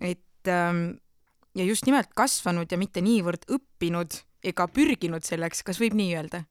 et 0.00 0.48
ähm, 0.48 0.96
ja 1.54 1.64
just 1.64 1.86
nimelt 1.86 2.08
kasvanud 2.16 2.72
ja 2.72 2.78
mitte 2.78 3.00
niivõrd 3.00 3.44
õppinud 3.48 4.24
ega 4.44 4.68
pürginud 4.68 5.24
selleks, 5.24 5.62
kas 5.62 5.80
võib 5.80 5.94
nii 5.94 6.16
öelda? 6.16 6.44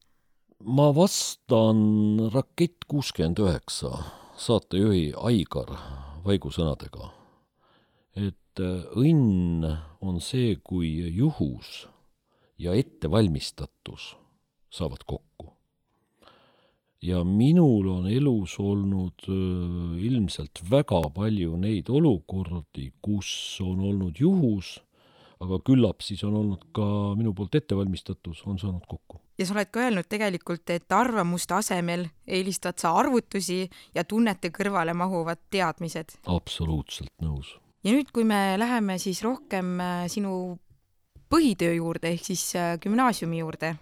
Ma 0.62 0.90
vastan 0.94 2.30
Rakett 2.32 2.84
kuuskümmend 2.88 3.38
üheksa 3.42 3.90
saatejuhi 4.38 5.12
Aigar 5.16 5.74
Vaigu 6.24 6.50
sõnadega, 6.54 7.10
et 8.16 8.62
äh, 8.62 8.86
õnn 8.96 9.66
on 10.00 10.20
see, 10.24 10.54
kui 10.62 10.88
juhus 11.12 11.84
ja 12.58 12.72
ettevalmistatus 12.72 14.14
saavad 14.70 15.04
kokku. 15.06 15.50
ja 17.04 17.20
minul 17.24 17.88
on 17.92 18.06
elus 18.08 18.54
olnud 18.58 19.26
öö, 19.28 19.98
ilmselt 20.00 20.62
väga 20.70 21.02
palju 21.12 21.58
neid 21.60 21.90
olukordi, 21.92 22.94
kus 23.04 23.60
on 23.60 23.82
olnud 23.84 24.16
juhus, 24.16 24.78
aga 25.44 25.58
küllap 25.68 26.00
siis 26.00 26.24
on 26.24 26.38
olnud 26.40 26.64
ka 26.72 26.86
minu 27.18 27.34
poolt 27.36 27.60
ettevalmistatus, 27.60 28.40
on 28.48 28.58
saanud 28.58 28.88
kokku. 28.88 29.20
Ja 29.38 29.46
sa 29.46 29.54
oled 29.56 29.70
ka 29.72 29.84
öelnud 29.84 30.08
tegelikult, 30.08 30.70
et 30.70 30.92
arvamuste 30.92 31.54
asemel 31.54 32.06
eelistad 32.26 32.78
sa 32.78 32.94
arvutusi 32.98 33.64
ja 33.94 34.04
tunnete 34.04 34.50
kõrvale 34.54 34.94
mahuvad 34.94 35.42
teadmised. 35.50 36.18
absoluutselt 36.26 37.12
nõus. 37.22 37.56
ja 37.84 37.92
nüüd, 37.92 38.12
kui 38.12 38.24
me 38.24 38.58
läheme 38.58 38.98
siis 38.98 39.22
rohkem 39.22 39.80
äh, 39.80 40.06
sinu 40.08 40.58
põhitöö 41.34 41.74
juurde 41.74 42.14
ehk 42.14 42.24
siis 42.24 42.54
äh, 42.56 42.78
gümnaasiumi 42.80 43.42
juurde, 43.42 43.74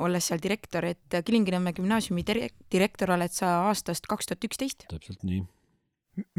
olles 0.00 0.24
seal 0.30 0.40
direktor, 0.40 0.86
et 0.88 1.14
äh, 1.14 1.22
Kilingi-Nõmme 1.24 1.74
gümnaasiumi 1.76 2.24
dire- 2.24 2.48
direktor 2.72 3.12
oled 3.12 3.32
sa 3.34 3.66
aastast 3.68 4.06
kaks 4.08 4.30
tuhat 4.30 4.46
üksteist. 4.48 4.86
täpselt 4.88 5.24
nii. 5.28 5.42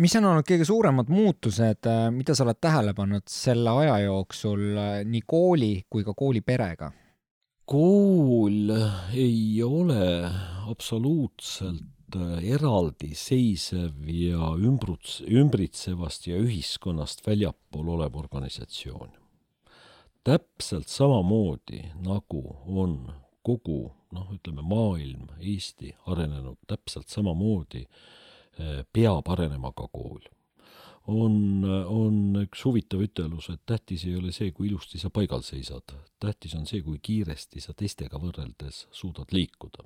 mis 0.01 0.15
on 0.17 0.25
olnud 0.31 0.47
kõige 0.47 0.65
suuremad 0.65 1.11
muutused, 1.13 1.85
mida 2.11 2.35
sa 2.35 2.43
oled 2.47 2.57
tähele 2.61 2.95
pannud 2.97 3.29
selle 3.29 3.75
aja 3.83 3.99
jooksul 4.07 4.65
äh, 4.73 4.95
nii 5.05 5.21
kooli 5.27 5.73
kui 5.89 6.03
ka 6.03 6.17
kooliperega? 6.17 6.91
Kool 7.69 8.71
ei 9.13 9.63
ole 9.63 10.31
absoluutselt 10.71 12.15
äh, 12.15 12.43
eraldiseisev 12.55 14.07
ja 14.09 14.55
ümbruts-, 14.57 15.21
ümbritsevast 15.29 16.25
ja 16.27 16.39
ühiskonnast 16.41 17.21
väljapool 17.27 17.93
olev 17.93 18.17
organisatsioon. 18.17 19.11
täpselt 20.23 20.87
samamoodi 20.87 21.83
nagu 22.01 22.41
on 22.65 23.13
kogu 23.41 23.91
noh, 24.11 24.33
ütleme 24.33 24.65
maailm, 24.65 25.29
Eesti 25.39 25.93
arenenud 26.05 26.57
täpselt 26.67 27.07
samamoodi, 27.07 27.85
peab 28.93 29.29
arenema 29.29 29.71
ka 29.71 29.87
kool 29.93 30.25
on, 31.09 31.63
on 31.65 32.41
üks 32.43 32.63
huvitav 32.67 33.01
ütelus, 33.03 33.49
et 33.53 33.61
tähtis 33.67 34.05
ei 34.07 34.15
ole 34.19 34.33
see, 34.35 34.51
kui 34.55 34.69
ilusti 34.69 35.01
sa 35.01 35.11
paigal 35.13 35.43
seisad, 35.45 35.93
tähtis 36.21 36.55
on 36.57 36.67
see, 36.69 36.83
kui 36.85 36.99
kiiresti 37.03 37.63
sa 37.63 37.75
teistega 37.77 38.21
võrreldes 38.21 38.85
suudad 38.95 39.33
liikuda. 39.35 39.85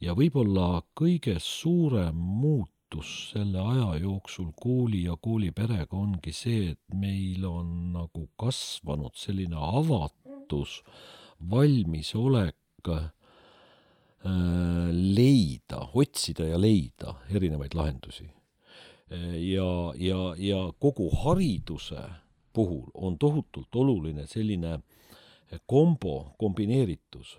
ja 0.00 0.14
võib-olla 0.16 0.82
kõige 0.98 1.36
suurem 1.40 2.16
muutus 2.16 3.30
selle 3.32 3.60
aja 3.62 3.94
jooksul 4.02 4.50
kooli 4.60 5.04
ja 5.06 5.16
kooliperega 5.16 5.96
ongi 5.96 6.32
see, 6.32 6.74
et 6.74 6.94
meil 6.94 7.44
on 7.48 7.92
nagu 7.94 8.28
kasvanud 8.40 9.14
selline 9.16 9.56
avatus, 9.56 10.82
valmisolek 11.50 12.90
äh, 12.90 13.10
leida, 14.92 15.84
otsida 15.92 16.48
ja 16.48 16.60
leida 16.60 17.18
erinevaid 17.30 17.76
lahendusi 17.76 18.30
ja, 19.38 19.94
ja, 19.96 20.34
ja 20.38 20.72
kogu 20.78 21.10
hariduse 21.10 22.02
puhul 22.52 22.86
on 22.94 23.18
tohutult 23.18 23.76
oluline 23.76 24.26
selline 24.26 24.78
kombo, 25.66 26.34
kombineeritus 26.38 27.38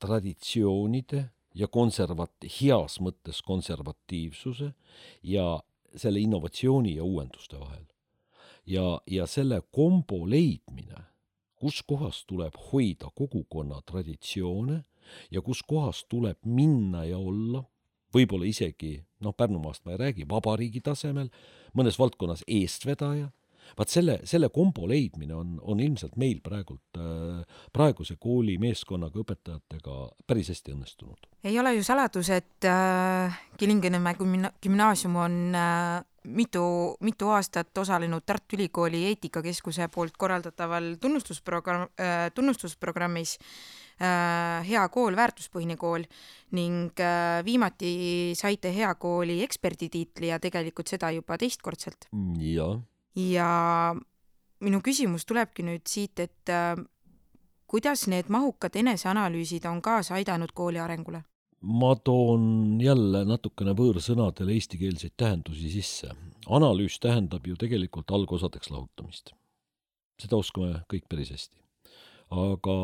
traditsioonide 0.00 1.24
ja 1.54 1.68
konservat-, 1.72 2.48
heas 2.60 2.98
mõttes 3.00 3.42
konservatiivsuse 3.46 4.72
ja 5.22 5.46
selle 5.96 6.20
innovatsiooni 6.20 6.96
ja 6.96 7.04
uuenduste 7.04 7.60
vahel. 7.60 7.84
ja, 8.66 9.00
ja 9.06 9.26
selle 9.26 9.60
kombo 9.70 10.24
leidmine, 10.30 11.04
kus 11.54 11.82
kohas 11.86 12.24
tuleb 12.26 12.56
hoida 12.72 13.10
kogukonna 13.14 13.80
traditsioone 13.86 14.82
ja 15.30 15.40
kus 15.42 15.62
kohas 15.62 16.04
tuleb 16.08 16.38
minna 16.44 17.04
ja 17.04 17.18
olla 17.18 17.64
võib-olla 18.14 18.46
isegi 18.48 18.98
noh, 19.24 19.34
Pärnumaast 19.36 19.84
ma 19.84 19.94
ei 19.94 20.00
räägi, 20.04 20.26
vabariigi 20.28 20.82
tasemel, 20.84 21.30
mõnes 21.76 21.98
valdkonnas 22.00 22.44
eestvedaja, 22.46 23.30
vaat 23.78 23.92
selle, 23.92 24.18
selle 24.24 24.50
kombo 24.54 24.88
leidmine 24.88 25.34
on, 25.34 25.56
on 25.62 25.80
ilmselt 25.80 26.16
meil 26.20 26.40
praegult 26.44 27.00
äh, 27.00 27.42
praeguse 27.72 28.16
kooli 28.20 28.58
meeskonnaga 28.62 29.20
õpetajatega 29.22 29.96
päris 30.26 30.52
hästi 30.54 30.74
õnnestunud. 30.76 31.30
ei 31.44 31.58
ole 31.58 31.76
ju 31.76 31.86
saladus, 31.86 32.30
et 32.34 32.68
äh, 32.68 33.40
Kilingi-Nõmme 33.56 34.16
gümna- 34.18 34.52
gümnaasium 34.62 35.16
on 35.16 35.40
äh, 35.54 36.04
mitu, 36.26 36.96
mitu 37.00 37.30
aastat 37.30 37.78
osalenud 37.78 38.24
Tartu 38.26 38.56
Ülikooli 38.56 39.04
eetikakeskuse 39.10 39.88
poolt 39.94 40.16
korraldataval 40.18 40.94
tunnustusprogramm 41.00 41.88
äh,, 42.00 42.30
tunnustusprogrammis 42.34 43.36
äh, 44.00 44.66
Hea 44.68 44.82
kool, 44.92 45.16
väärtuspõhine 45.16 45.78
kool 45.80 46.06
ning 46.56 47.00
äh, 47.00 47.44
viimati 47.46 48.34
saite 48.38 48.72
hea 48.74 48.92
kooli 49.00 49.40
eksperditiitli 49.46 50.32
ja 50.32 50.40
tegelikult 50.42 50.90
seda 50.92 51.10
juba 51.14 51.38
teistkordselt. 51.38 52.10
jah, 52.40 52.78
ja 53.16 53.94
minu 54.60 54.80
küsimus 54.84 55.26
tulebki 55.26 55.64
nüüd 55.66 55.88
siit, 55.88 56.20
et 56.20 56.52
äh, 56.52 56.76
kuidas 57.66 58.06
need 58.12 58.30
mahukad 58.32 58.76
eneseanalüüsid 58.76 59.66
on 59.70 59.82
kaasa 59.82 60.20
aidanud 60.20 60.52
kooli 60.54 60.80
arengule? 60.80 61.24
ma 61.66 61.94
toon 62.04 62.76
jälle 62.80 63.24
natukene 63.24 63.72
võõrsõnadele 63.74 64.52
eestikeelseid 64.54 65.14
tähendusi 65.16 65.70
sisse. 65.72 66.10
analüüs 66.46 66.98
tähendab 67.00 67.46
ju 67.46 67.56
tegelikult 67.56 68.10
algosadeks 68.10 68.70
lahutamist. 68.70 69.32
seda 70.20 70.36
oskame 70.36 70.82
kõik 70.92 71.08
päris 71.08 71.30
hästi. 71.30 71.56
aga 72.30 72.76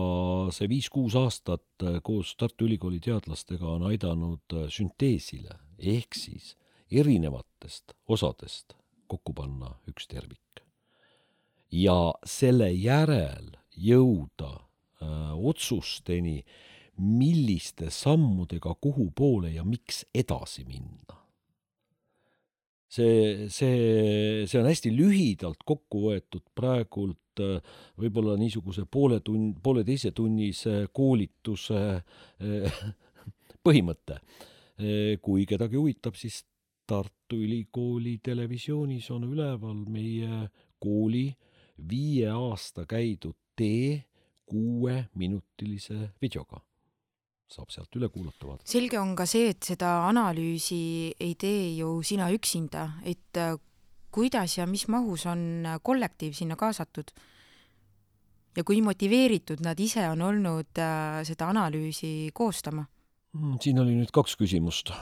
see 0.50 0.68
viis-kuus 0.68 1.14
aastat 1.14 1.86
koos 2.02 2.34
Tartu 2.36 2.64
Ülikooli 2.64 3.00
teadlastega 3.00 3.66
on 3.66 3.82
aidanud 3.82 4.58
sünteesile 4.68 5.58
ehk 5.78 6.14
siis 6.14 6.56
erinevatest 6.90 7.92
osadest 8.08 8.81
kokku 9.10 9.34
panna 9.36 9.74
üks 9.90 10.08
tervik. 10.10 10.62
ja 11.72 12.12
selle 12.28 12.68
järel 12.72 13.54
jõuda 13.72 14.52
öö, 15.00 15.32
otsusteni, 15.50 16.42
milliste 17.00 17.88
sammudega 17.90 18.74
kuhu 18.80 19.08
poole 19.16 19.54
ja 19.54 19.64
miks 19.64 20.04
edasi 20.14 20.64
minna. 20.68 21.16
see, 22.92 23.48
see, 23.48 24.44
see 24.44 24.60
on 24.60 24.68
hästi 24.68 24.90
lühidalt 24.92 25.64
kokku 25.64 26.02
võetud 26.10 26.44
praegult 26.54 27.40
äh, 27.40 27.62
võib-olla 27.96 28.36
niisuguse 28.36 28.84
poole 28.84 29.22
tund, 29.24 29.56
pooleteisetunnise 29.64 30.90
koolituse 30.92 31.80
äh, 31.96 32.82
põhimõte. 33.64 34.20
Äh, 34.76 35.16
kui 35.24 35.46
kedagi 35.48 35.80
huvitab, 35.80 36.20
siis 36.20 36.42
Tartu 36.92 37.38
Ülikooli 37.40 38.18
televisioonis 38.20 39.06
on 39.14 39.24
üleval 39.30 39.86
meie 39.88 40.42
kooli 40.82 41.30
viie 41.88 42.28
aasta 42.28 42.84
käidud 42.84 43.38
tee 43.56 44.02
kuueminutilise 44.44 46.10
videoga 46.20 46.60
saab 47.52 47.72
sealt 47.72 47.96
üle 47.98 48.08
kuulata 48.12 48.48
vaadata. 48.48 48.70
selge 48.70 48.98
on 49.00 49.14
ka 49.16 49.26
see, 49.28 49.50
et 49.52 49.62
seda 49.72 49.92
analüüsi 50.08 50.80
ei 51.20 51.34
tee 51.40 51.74
ju 51.76 51.94
sina 52.06 52.30
üksinda, 52.32 52.88
et 53.04 53.40
äh, 53.40 53.56
kuidas 54.12 54.58
ja 54.58 54.66
mis 54.68 54.86
mahus 54.92 55.26
on 55.30 55.66
äh, 55.66 55.78
kollektiiv 55.82 56.36
sinna 56.38 56.56
kaasatud? 56.60 57.12
ja 58.56 58.64
kui 58.68 58.82
motiveeritud 58.84 59.62
nad 59.64 59.80
ise 59.80 60.04
on 60.12 60.20
olnud 60.28 60.80
äh, 60.80 61.22
seda 61.28 61.48
analüüsi 61.52 62.30
koostama? 62.36 62.84
Mm, 63.32 63.56
siin 63.64 63.80
oli 63.80 63.96
nüüd 63.96 64.12
kaks 64.12 64.36
küsimust. 64.36 64.92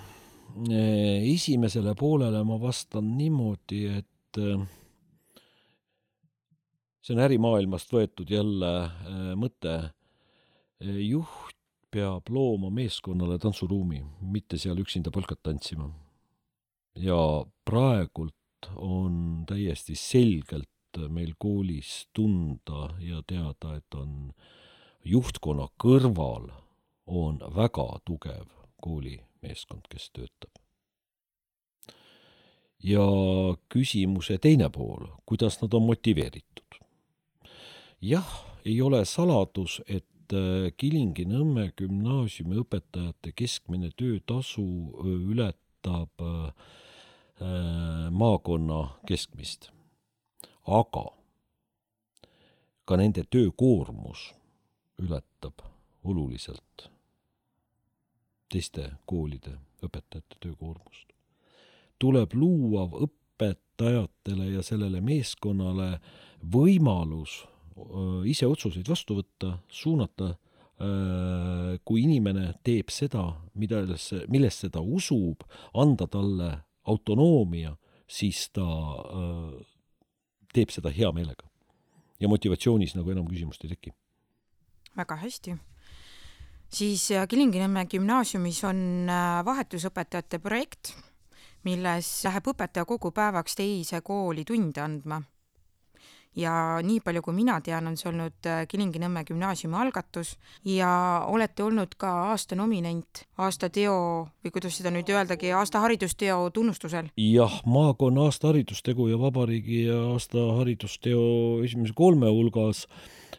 Esimesele 0.70 1.94
poolele 1.98 2.42
ma 2.44 2.58
vastan 2.60 3.16
niimoodi, 3.16 3.84
et 4.00 4.40
see 7.00 7.14
on 7.14 7.22
ärimaailmast 7.24 7.92
võetud 7.92 8.30
jälle 8.30 8.72
mõte. 9.40 9.78
juht 10.80 11.56
peab 11.90 12.28
looma 12.30 12.70
meeskonnale 12.70 13.38
tantsuruumi, 13.42 14.00
mitte 14.32 14.58
seal 14.58 14.78
üksinda 14.78 15.10
polkat 15.10 15.42
tantsima. 15.42 15.90
ja 16.96 17.46
praegult 17.64 18.34
on 18.76 19.44
täiesti 19.46 19.94
selgelt 19.94 20.68
meil 21.08 21.34
koolis 21.38 22.08
tunda 22.12 22.90
ja 23.00 23.22
teada, 23.22 23.76
et 23.76 23.94
on 23.94 24.32
juhtkonna 25.04 25.68
kõrval 25.78 26.50
on 27.06 27.38
väga 27.56 27.88
tugev 28.04 28.46
koolimeeskond, 29.40 29.88
kes 29.88 30.11
töötab. 30.11 30.50
ja 32.83 33.05
küsimuse 33.68 34.38
teine 34.38 34.70
pool, 34.70 35.07
kuidas 35.26 35.61
nad 35.62 35.72
on 35.74 35.83
motiveeritud? 35.83 36.81
jah, 38.00 38.46
ei 38.64 38.81
ole 38.83 39.05
saladus, 39.05 39.83
et 39.87 40.07
et 40.31 40.37
äh, 40.37 40.70
Kilingi-Nõmme 40.76 41.72
gümnaasiumi 41.76 42.61
õpetajate 42.62 43.33
keskmine 43.35 43.90
töötasu 43.96 44.62
äh, 44.62 45.09
ületab 45.33 46.22
äh, 46.22 46.53
maakonna 48.11 48.96
keskmist. 49.07 49.70
aga 50.66 51.07
ka 52.85 52.96
nende 52.96 53.24
töökoormus 53.24 54.35
ületab 55.00 55.64
oluliselt 56.05 56.90
teiste 58.50 58.90
koolide 59.06 59.56
õpetajate 59.84 60.38
töökoormust. 60.40 61.06
tuleb 61.98 62.32
luua 62.34 62.86
õpetajatele 63.06 64.50
ja 64.54 64.62
sellele 64.62 65.00
meeskonnale 65.00 66.00
võimalus 66.40 67.42
ise 68.28 68.46
otsuseid 68.48 68.88
vastu 68.88 69.18
võtta, 69.20 69.54
suunata, 69.68 70.34
kui 71.84 72.04
inimene 72.04 72.54
teeb 72.64 72.88
seda, 72.92 73.26
millesse, 73.54 74.24
millesse 74.32 74.70
ta 74.72 74.80
usub, 74.80 75.44
anda 75.76 76.08
talle 76.08 76.50
autonoomia, 76.88 77.74
siis 78.08 78.48
ta 78.54 78.66
teeb 80.54 80.72
seda 80.74 80.92
hea 80.94 81.12
meelega. 81.12 81.46
ja 82.20 82.28
motivatsioonis 82.28 82.92
nagu 82.98 83.10
enam 83.10 83.24
küsimust 83.28 83.64
ei 83.64 83.70
teki. 83.74 83.92
väga 84.96 85.16
hästi. 85.16 85.56
Siis 86.70 87.09
Kilingi-Nõmme 87.28 87.87
gümnaasiumis 87.90 88.62
on 88.68 89.11
vahetusõpetajate 89.44 90.38
projekt, 90.38 90.94
milles 91.66 92.09
läheb 92.24 92.54
õpetaja 92.54 92.87
kogu 92.88 93.11
päevaks 93.12 93.59
teise 93.59 94.00
kooli 94.06 94.46
tunde 94.48 94.80
andma 94.80 95.20
ja 96.37 96.52
nii 96.85 97.00
palju, 97.02 97.22
kui 97.24 97.35
mina 97.35 97.59
tean, 97.64 97.87
on 97.90 97.96
see 97.98 98.09
olnud 98.11 98.48
äh, 98.48 98.62
Kilingi-Nõmme 98.70 99.24
gümnaasiumi 99.26 99.76
algatus 99.80 100.37
ja 100.66 100.90
olete 101.28 101.64
olnud 101.66 101.96
ka 102.00 102.11
aasta 102.30 102.59
nominent 102.59 103.24
aasta 103.42 103.70
teo 103.72 103.96
või 104.44 104.54
kuidas 104.54 104.78
seda 104.78 104.92
nüüd 104.94 105.11
öeldagi, 105.11 105.50
aasta 105.56 105.83
haridusteo 105.83 106.50
tunnustusel. 106.54 107.11
jah, 107.16 107.61
maakonna 107.66 108.28
aasta 108.28 108.52
haridustegu 108.52 109.09
ja 109.11 109.18
vabariigi 109.20 109.88
aasta 109.94 110.46
haridusteo 110.61 111.64
esimese 111.64 111.96
kolme 111.98 112.30
hulgas 112.30 112.87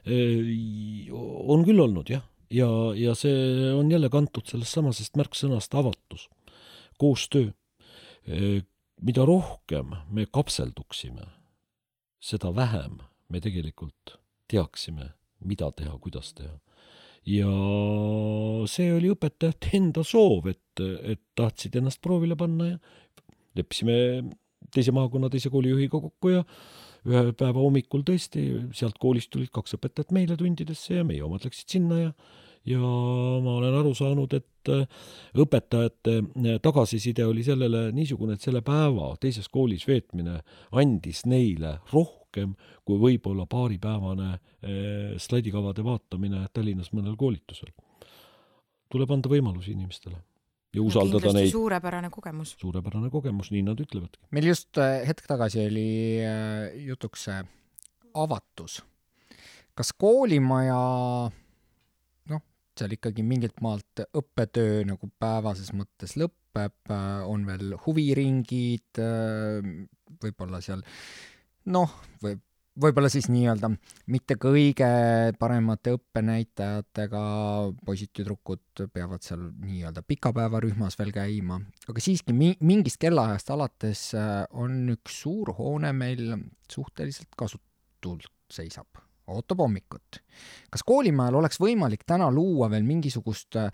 äh, 0.04 1.08
on 1.12 1.64
küll 1.68 1.80
olnud 1.80 2.12
jah, 2.12 2.26
ja, 2.52 2.70
ja 2.96 3.16
see 3.16 3.72
on 3.74 3.92
jälle 3.92 4.10
kantud 4.12 4.48
sellest 4.50 4.76
samasest 4.78 5.18
märksõnast 5.20 5.76
avatus, 5.78 6.28
koostöö. 7.00 7.52
Mida 9.02 9.26
rohkem 9.26 9.96
me 10.14 10.28
kapselduksime 10.30 11.26
seda 12.22 12.52
vähem 12.56 13.00
me 13.32 13.40
tegelikult 13.44 14.18
teaksime, 14.52 15.12
mida 15.48 15.72
teha, 15.76 15.96
kuidas 16.04 16.34
teha. 16.38 16.54
ja 17.26 17.50
see 18.72 18.90
oli 18.96 19.12
õpetajate 19.14 19.76
enda 19.78 20.04
soov, 20.06 20.48
et, 20.50 20.82
et 20.82 21.22
tahtsid 21.38 21.76
ennast 21.78 22.02
proovile 22.02 22.36
panna 22.38 22.72
ja 22.72 22.78
leppisime 23.60 23.96
teise 24.74 24.94
maakonna 24.96 25.30
teise 25.30 25.52
koolijuhiga 25.54 26.00
kokku 26.02 26.32
ja 26.34 26.42
ühe 27.10 27.32
päeva 27.38 27.58
hommikul 27.58 28.04
tõesti 28.06 28.46
sealt 28.78 29.00
koolist 29.02 29.32
tulid 29.34 29.50
kaks 29.54 29.78
õpetajat 29.78 30.14
meile 30.14 30.38
tundidesse 30.38 31.00
ja 31.00 31.06
meie 31.08 31.24
omad 31.26 31.46
läksid 31.48 31.78
sinna 31.78 32.00
ja 32.02 32.14
ja 32.66 32.80
ma 33.42 33.56
olen 33.58 33.74
aru 33.80 33.94
saanud, 33.98 34.34
et 34.38 34.70
äh, 34.70 34.84
õpetajate 35.42 36.18
äh, 36.22 36.58
tagasiside 36.62 37.26
oli 37.26 37.42
sellele 37.46 37.88
niisugune, 37.96 38.38
et 38.38 38.46
selle 38.46 38.62
päeva 38.66 39.16
teises 39.22 39.50
koolis 39.50 39.88
veetmine 39.90 40.40
andis 40.78 41.24
neile 41.26 41.80
rohkem 41.94 42.54
kui 42.86 43.02
võib-olla 43.02 43.48
paaripäevane 43.50 44.30
äh, 44.34 44.42
slaidikavade 45.18 45.86
vaatamine 45.86 46.46
Tallinnas 46.54 46.94
mõnel 46.94 47.18
koolitusel. 47.18 47.74
tuleb 48.92 49.12
anda 49.12 49.30
võimalusi 49.32 49.74
inimestele 49.74 50.22
ja 50.76 50.84
usaldada 50.86 51.34
neid. 51.36 51.52
suurepärane 51.52 52.10
kogemus. 52.10 52.56
suurepärane 52.62 53.10
kogemus, 53.10 53.52
nii 53.52 53.66
nad 53.68 53.80
ütlevadki. 53.84 54.24
meil 54.32 54.52
just 54.52 54.80
hetk 55.08 55.28
tagasi 55.28 55.66
oli 55.68 55.90
jutuks 56.88 57.28
see 57.30 57.44
avatus. 58.14 58.82
kas 59.76 59.94
koolimaja 59.94 60.82
seal 62.82 62.96
ikkagi 62.96 63.24
mingilt 63.26 63.60
maalt 63.64 64.04
õppetöö 64.18 64.86
nagu 64.88 65.10
päevases 65.22 65.74
mõttes 65.76 66.16
lõpeb, 66.20 66.94
on 67.28 67.44
veel 67.48 67.76
huviringid, 67.86 69.02
võib-olla 70.22 70.62
seal 70.64 70.84
noh, 71.72 71.94
või 72.24 72.38
võib-olla 72.80 73.10
siis 73.12 73.28
nii-öelda 73.32 73.72
mitte 74.14 74.38
kõige 74.40 74.88
paremate 75.40 75.96
õppenäitajatega 75.98 77.24
poisid-tüdrukud 77.86 78.86
peavad 78.94 79.26
seal 79.26 79.44
nii-öelda 79.66 80.06
pikapäevarühmas 80.08 80.96
veel 81.00 81.12
käima, 81.16 81.60
aga 81.92 82.04
siiski 82.04 82.36
mi-, 82.38 82.56
mingist 82.64 83.02
kellaajast 83.02 83.52
alates 83.52 84.08
on 84.56 84.84
üks 84.96 85.22
suur 85.26 85.54
hoone 85.58 85.92
meil 85.98 86.38
suhteliselt 86.72 87.36
kasutult 87.38 88.32
seisab 88.52 89.02
ootab 89.32 89.64
hommikut. 89.64 90.20
kas 90.72 90.84
koolimajal 90.88 91.36
oleks 91.42 91.60
võimalik 91.62 92.04
täna 92.08 92.32
luua 92.34 92.70
veel 92.72 92.84
mingisugust 92.88 93.56
äh, 93.60 93.70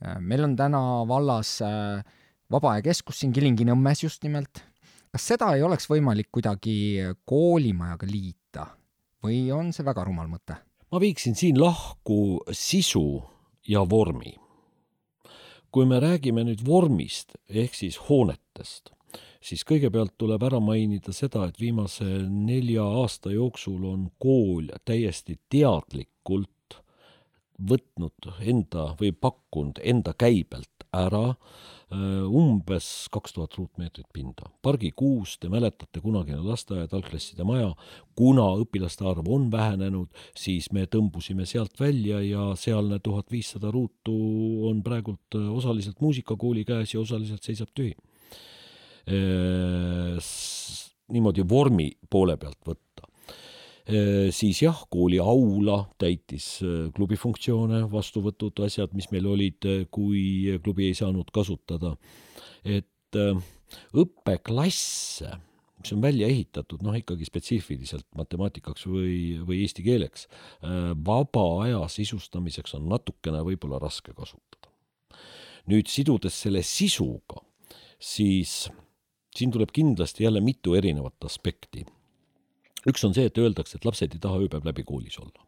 äh, 0.05 0.17
meil 0.19 0.43
on 0.47 0.55
täna 0.55 0.81
vallas 1.07 1.61
äh, 1.65 2.03
Vaba 2.51 2.73
Aja 2.75 2.83
Keskus 2.83 3.21
siin 3.21 3.31
Kilingi-Nõmmes 3.31 4.01
just 4.03 4.25
nimelt. 4.27 4.59
kas 5.11 5.23
seda 5.27 5.53
ei 5.55 5.61
oleks 5.63 5.85
võimalik 5.87 6.27
kuidagi 6.35 6.99
koolimajaga 7.27 8.07
liita 8.07 8.65
või 9.23 9.45
on 9.55 9.71
see 9.71 9.85
väga 9.87 10.03
rumal 10.03 10.27
mõte? 10.27 10.57
ma 10.91 10.99
viiksin 10.99 11.35
siin 11.35 11.59
lahku 11.59 12.41
sisu 12.51 13.23
ja 13.67 13.85
vormi. 13.87 14.35
kui 15.71 15.85
me 15.85 15.99
räägime 16.03 16.43
nüüd 16.43 16.65
vormist 16.67 17.37
ehk 17.47 17.75
siis 17.75 17.97
hoonetest, 18.09 18.91
siis 19.39 19.63
kõigepealt 19.63 20.17
tuleb 20.17 20.43
ära 20.43 20.59
mainida 20.59 21.15
seda, 21.15 21.47
et 21.47 21.59
viimase 21.59 22.27
nelja 22.27 22.83
aasta 22.83 23.31
jooksul 23.31 23.85
on 23.93 24.09
kool 24.19 24.67
täiesti 24.83 25.39
teadlikult 25.47 26.51
võtnud 27.59 28.31
enda 28.39 28.91
või 28.99 29.11
pakkunud 29.13 29.81
enda 29.83 30.13
käibelt 30.17 30.85
ära 30.91 31.31
äh, 31.31 32.23
umbes 32.27 32.87
kaks 33.13 33.35
tuhat 33.35 33.55
ruutmeetrit 33.57 34.07
pinda. 34.13 34.49
pargikuus, 34.61 35.37
te 35.39 35.49
mäletate, 35.49 36.01
kunagine 36.03 36.41
lasteaed, 36.43 36.93
algklasside 36.93 37.45
maja, 37.47 37.71
kuna 38.15 38.47
õpilaste 38.63 39.05
arv 39.07 39.29
on 39.31 39.49
vähenenud, 39.51 40.09
siis 40.37 40.71
me 40.75 40.85
tõmbusime 40.91 41.45
sealt 41.45 41.79
välja 41.79 42.21
ja 42.25 42.51
sealne 42.59 42.99
tuhat 42.99 43.31
viissada 43.31 43.71
ruutu 43.71 44.15
on 44.69 44.83
praegult 44.83 45.39
äh, 45.39 45.47
osaliselt 45.51 46.01
muusikakooli 46.01 46.65
käes 46.67 46.95
ja 46.95 47.03
osaliselt 47.03 47.43
seisab 47.43 47.71
tühi. 47.75 47.95
niimoodi 51.11 51.43
vormi 51.49 51.87
poole 52.09 52.35
pealt 52.37 52.59
võtta 52.67 53.10
siis 54.31 54.61
jah, 54.63 54.77
kooli 54.93 55.19
aula 55.19 55.83
täitis 55.99 56.45
äh, 56.65 56.89
klubi 56.95 57.17
funktsioone, 57.19 57.83
vastuvõtud, 57.91 58.61
asjad, 58.65 58.93
mis 58.97 59.09
meil 59.13 59.27
olid, 59.29 59.67
äh, 59.67 59.85
kui 59.91 60.57
klubi 60.63 60.89
ei 60.89 60.97
saanud 60.97 61.31
kasutada. 61.33 61.95
et 62.63 63.17
äh, 63.17 63.39
õppeklasse, 63.97 65.31
mis 65.81 65.93
on 65.95 66.01
välja 66.03 66.27
ehitatud 66.29 66.83
noh, 66.85 66.95
ikkagi 66.95 67.25
spetsiifiliselt 67.25 68.05
matemaatikaks 68.15 68.85
või, 68.85 69.39
või 69.47 69.63
eesti 69.63 69.81
keeleks, 69.85 70.27
vaba 71.07 71.45
aja 71.63 71.79
sisustamiseks 71.89 72.75
on 72.77 72.85
natukene 72.91 73.41
võib-olla 73.47 73.79
raske 73.81 74.13
kasutada. 74.13 74.69
nüüd 75.71 75.89
sidudes 75.89 76.35
selle 76.35 76.61
sisuga, 76.61 77.41
siis 77.97 78.69
siin 79.33 79.51
tuleb 79.51 79.71
kindlasti 79.73 80.27
jälle 80.27 80.43
mitu 80.43 80.75
erinevat 80.75 81.25
aspekti 81.25 81.85
üks 82.89 83.03
on 83.05 83.13
see, 83.15 83.25
et 83.29 83.37
öeldakse, 83.37 83.77
et 83.77 83.85
lapsed 83.85 84.13
ei 84.15 84.21
taha 84.21 84.39
ööpäev 84.45 84.63
läbi 84.67 84.83
koolis 84.87 85.17
olla. 85.21 85.41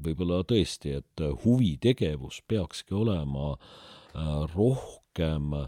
võib-olla 0.00 0.44
tõesti, 0.48 0.88
et 0.96 1.20
huvitegevus 1.42 2.40
peakski 2.48 2.94
olema 2.96 3.46
äh, 3.52 3.58
rohkem 4.54 5.52
äh, 5.58 5.66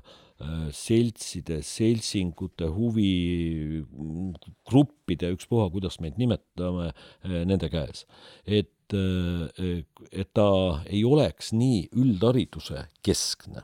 seltside, 0.73 1.63
seltsingute, 1.67 2.67
huvigruppide, 2.73 5.29
ükspuha, 5.37 5.69
kuidas 5.75 6.01
me 6.01 6.07
neid 6.09 6.19
nimetame, 6.23 6.87
äh, 7.27 7.45
nende 7.45 7.69
käes. 7.73 7.99
et, 8.47 8.73
et 8.93 10.29
ta 10.37 10.51
ei 10.85 11.05
oleks 11.05 11.53
nii 11.57 11.89
üldhariduse 11.97 12.87
keskne 13.01 13.63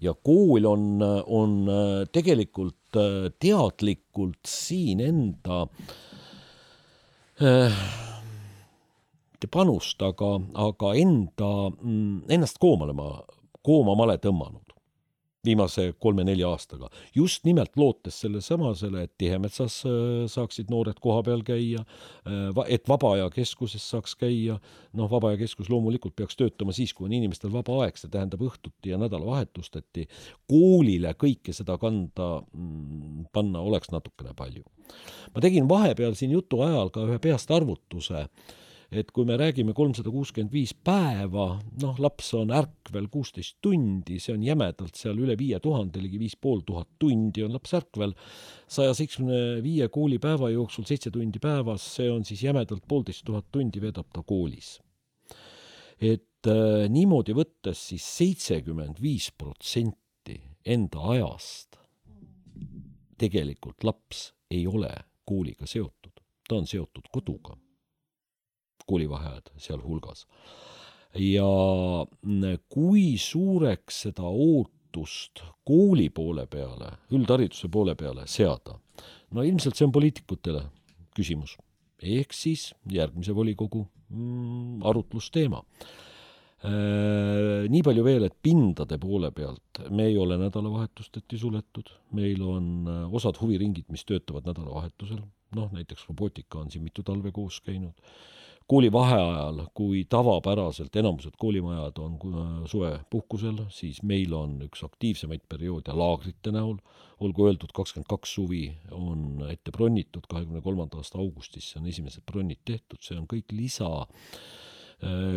ja 0.00 0.14
kool 0.14 0.64
on, 0.64 1.02
on 1.02 1.68
tegelikult 2.12 2.85
teadlikult 3.42 4.42
siin 4.48 5.00
enda 5.04 5.62
äh, 5.66 5.94
Äh, 7.36 7.72
mitte 9.32 9.48
panust, 9.52 10.00
aga, 10.00 10.38
aga 10.56 10.92
enda, 10.96 11.68
mm, 11.68 12.22
ennast 12.32 12.56
koomale 12.56 12.94
ma, 12.96 13.10
koomamale 13.60 14.16
tõmmanud 14.22 14.65
viimase 15.46 15.92
kolme-nelja 16.02 16.48
aastaga. 16.50 16.90
just 17.14 17.44
nimelt 17.44 17.76
lootes 17.76 18.20
sellesamasele, 18.20 19.02
et 19.02 19.12
Tihemetsas 19.18 19.78
äh, 19.86 20.26
saaksid 20.30 20.70
noored 20.70 21.00
kohapeal 21.00 21.42
käia, 21.46 21.84
äh, 22.26 22.64
et 22.68 22.88
Vaba 22.88 23.12
Aja 23.14 23.30
Keskuses 23.30 23.90
saaks 23.90 24.16
käia, 24.18 24.58
noh, 24.92 25.10
Vaba 25.10 25.32
Aja 25.32 25.40
Keskus 25.44 25.70
loomulikult 25.70 26.16
peaks 26.16 26.36
töötama 26.36 26.74
siis, 26.76 26.94
kui 26.94 27.08
on 27.08 27.16
inimestel 27.16 27.52
vaba 27.54 27.80
aeg, 27.84 27.98
see 28.00 28.10
tähendab 28.12 28.42
õhtuti 28.42 28.92
ja 28.92 29.00
nädalavahetusteti. 29.00 30.06
koolile 30.48 31.14
kõike 31.14 31.54
seda 31.56 31.78
kanda, 31.78 32.42
mm, 32.52 33.26
panna 33.32 33.60
oleks 33.60 33.90
natukene 33.94 34.34
palju. 34.36 34.64
ma 35.34 35.40
tegin 35.40 35.68
vahepeal 35.68 36.14
siin 36.14 36.30
jutu 36.30 36.60
ajal 36.62 36.90
ka 36.90 37.02
ühe 37.06 37.18
peast 37.18 37.50
arvutuse 37.50 38.28
et 38.90 39.10
kui 39.10 39.26
me 39.26 39.36
räägime 39.38 39.74
kolmsada 39.74 40.10
kuuskümmend 40.14 40.52
viis 40.54 40.72
päeva, 40.74 41.46
noh, 41.82 41.98
laps 42.02 42.30
on 42.38 42.52
ärkvel 42.54 43.08
kuusteist 43.12 43.58
tundi, 43.64 44.20
see 44.22 44.34
on 44.36 44.44
jämedalt 44.46 44.98
seal 44.98 45.18
üle 45.22 45.34
viie 45.38 45.58
tuhande, 45.62 46.00
ligi 46.02 46.20
viis 46.22 46.36
pool 46.38 46.62
tuhat 46.66 46.88
tundi 47.02 47.42
on 47.46 47.54
laps 47.56 47.74
ärkvel, 47.80 48.14
saja 48.70 48.94
seitsmekümne 48.94 49.62
viie 49.64 49.88
koolipäeva 49.92 50.52
jooksul 50.54 50.86
seitse 50.86 51.10
tundi 51.14 51.42
päevas, 51.42 51.84
see 51.98 52.08
on 52.12 52.24
siis 52.28 52.44
jämedalt 52.46 52.86
poolteist 52.88 53.26
tuhat 53.26 53.50
tundi 53.52 53.82
veedab 53.82 54.10
ta 54.14 54.22
koolis. 54.22 54.78
et 55.96 56.46
äh, 56.46 56.86
niimoodi 56.92 57.34
võttes 57.34 57.88
siis 57.90 58.06
seitsekümmend 58.18 59.00
viis 59.02 59.30
protsenti 59.32 60.36
enda 60.66 61.10
ajast 61.16 61.78
tegelikult 63.18 63.84
laps 63.84 64.32
ei 64.50 64.66
ole 64.66 64.92
kooliga 65.24 65.66
seotud, 65.66 66.20
ta 66.48 66.60
on 66.60 66.68
seotud 66.68 67.08
koduga 67.10 67.56
koolivaheajad 68.86 69.52
sealhulgas. 69.56 70.26
ja 71.16 71.48
kui 72.68 73.16
suureks 73.18 74.02
seda 74.06 74.28
ootust 74.28 75.42
kooli 75.64 76.10
poole 76.10 76.46
peale, 76.46 76.90
üldhariduse 77.16 77.70
poole 77.72 77.94
peale 77.96 78.26
seada, 78.28 78.76
no 79.32 79.42
ilmselt 79.42 79.76
see 79.76 79.86
on 79.86 79.94
poliitikutele 79.94 80.64
küsimus. 81.16 81.56
ehk 82.02 82.34
siis 82.36 82.74
järgmise 82.92 83.34
volikogu 83.34 83.86
mm, 84.08 84.82
arutlusteema. 84.84 85.62
Äh, 86.66 87.64
nii 87.70 87.82
palju 87.84 88.02
veel, 88.04 88.26
et 88.26 88.36
pindade 88.42 88.98
poole 89.00 89.30
pealt 89.32 89.80
me 89.92 90.06
ei 90.10 90.16
ole 90.18 90.38
nädalavahetusteti 90.40 91.38
suletud, 91.38 91.90
meil 92.16 92.40
on 92.42 92.68
äh, 92.88 93.02
osad 93.14 93.36
huviringid, 93.40 93.88
mis 93.92 94.04
töötavad 94.08 94.48
nädalavahetusel, 94.48 95.20
noh 95.56 95.72
näiteks 95.72 96.08
robootika 96.08 96.62
on 96.62 96.72
siin 96.72 96.84
mitu 96.84 97.04
talve 97.06 97.32
koos 97.32 97.60
käinud 97.64 98.00
kooli 98.66 98.90
vaheajal, 98.92 99.60
kui 99.74 100.04
tavapäraselt 100.10 100.96
enamused 100.96 101.36
koolimajad 101.38 101.98
on 102.02 102.18
suvepuhkusel, 102.66 103.60
siis 103.70 104.02
meil 104.02 104.34
on 104.34 104.58
üks 104.66 104.82
aktiivsemaid 104.86 105.46
perioode 105.48 105.94
laagrite 105.94 106.50
näol, 106.54 106.76
olgu 107.22 107.46
öeldud, 107.46 107.70
kakskümmend 107.76 108.10
kaks 108.10 108.34
suvi 108.38 108.64
on 108.90 109.46
ette 109.50 109.72
bronnitud, 109.72 110.26
kahekümne 110.28 110.62
kolmanda 110.64 110.98
aasta 110.98 111.18
augustis 111.22 111.72
on 111.78 111.86
esimesed 111.86 112.26
bronnid 112.26 112.64
tehtud, 112.66 113.00
see 113.06 113.18
on 113.18 113.28
kõik 113.30 113.54
lisa 113.54 113.90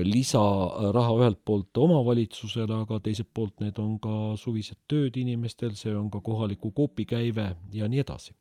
lisaraha 0.07 1.15
ühelt 1.19 1.41
poolt 1.45 1.77
omavalitsusele, 1.83 2.77
aga 2.85 3.01
teiselt 3.03 3.27
poolt 3.35 3.59
need 3.59 3.79
on 3.83 3.97
ka 3.99 4.37
suvised 4.39 4.79
tööd 4.87 5.17
inimestel, 5.19 5.73
see 5.75 5.91
on 5.95 6.07
ka 6.11 6.21
kohaliku 6.23 6.71
koopi 6.71 7.05
käive 7.05 7.49
ja 7.75 7.89
nii 7.91 7.99
edasi. 8.05 8.33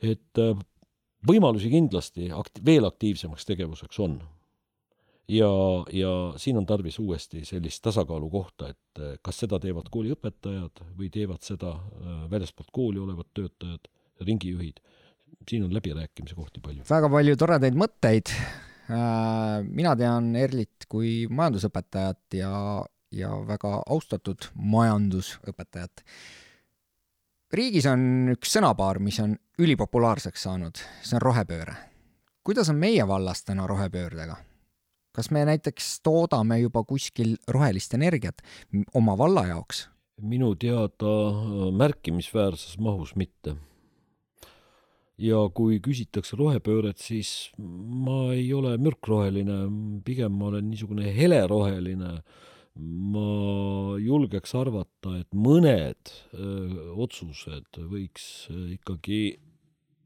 et 0.00 0.38
võimalusi 1.26 1.70
kindlasti 1.72 2.30
akt-, 2.34 2.62
veel 2.64 2.86
aktiivsemaks 2.88 3.46
tegevuseks 3.48 4.00
on. 4.04 4.20
ja, 5.30 5.50
ja 5.94 6.12
siin 6.40 6.58
on 6.58 6.66
tarvis 6.66 6.98
uuesti 6.98 7.44
sellist 7.44 7.82
tasakaalu 7.84 8.30
kohta, 8.30 8.70
et 8.72 9.02
eh, 9.02 9.18
kas 9.22 9.42
seda 9.44 9.60
teevad 9.62 9.90
kooliõpetajad 9.92 10.82
või 10.98 11.10
teevad 11.12 11.44
seda 11.46 11.76
eh, 11.76 12.24
väljaspoolt 12.30 12.72
kooli 12.72 12.98
olevad 13.02 13.30
töötajad, 13.34 13.86
ringijuhid, 14.26 14.80
siin 15.48 15.64
on 15.64 15.74
läbirääkimise 15.74 16.34
kohti 16.34 16.60
palju. 16.60 16.84
väga 16.88 17.12
palju 17.12 17.36
toredaid 17.36 17.78
mõtteid. 17.78 18.34
Äh, 18.90 19.60
mina 19.70 19.94
tean 19.96 20.34
Erlit 20.36 20.88
kui 20.90 21.28
majandusõpetajat 21.30 22.40
ja, 22.40 22.52
ja 23.14 23.30
väga 23.46 23.76
austatud 23.86 24.50
majandusõpetajat 24.58 26.02
riigis 27.54 27.86
on 27.90 28.34
üks 28.34 28.54
sõnapaar, 28.56 29.00
mis 29.02 29.18
on 29.22 29.34
ülipopulaarseks 29.60 30.46
saanud, 30.46 30.80
see 31.02 31.16
on 31.18 31.24
rohepööre. 31.24 31.74
kuidas 32.44 32.70
on 32.70 32.78
meie 32.80 33.06
vallas 33.06 33.44
täna 33.44 33.66
rohepöördega? 33.66 34.36
kas 35.12 35.30
me 35.30 35.44
näiteks 35.44 36.00
toodame 36.06 36.60
juba 36.60 36.84
kuskil 36.84 37.36
rohelist 37.48 37.94
energiat 37.94 38.42
oma 38.94 39.16
valla 39.18 39.46
jaoks? 39.46 39.88
minu 40.20 40.54
teada 40.54 41.72
märkimisväärses 41.72 42.78
mahus 42.78 43.16
mitte. 43.16 43.56
ja 45.18 45.48
kui 45.54 45.80
küsitakse 45.80 46.36
rohepööret, 46.36 46.98
siis 46.98 47.50
ma 47.58 48.32
ei 48.32 48.52
ole 48.54 48.76
mürkroheline, 48.78 49.66
pigem 50.04 50.32
ma 50.32 50.52
olen 50.52 50.70
niisugune 50.70 51.10
heleroheline 51.16 52.14
äh, 52.14 52.48
ma 52.78 53.96
julgeks 53.98 54.54
arvata, 54.58 55.16
et 55.18 55.34
mõned 55.34 56.12
öö, 56.34 56.90
otsused 57.02 57.80
võiks 57.90 58.46
ikkagi 58.76 59.40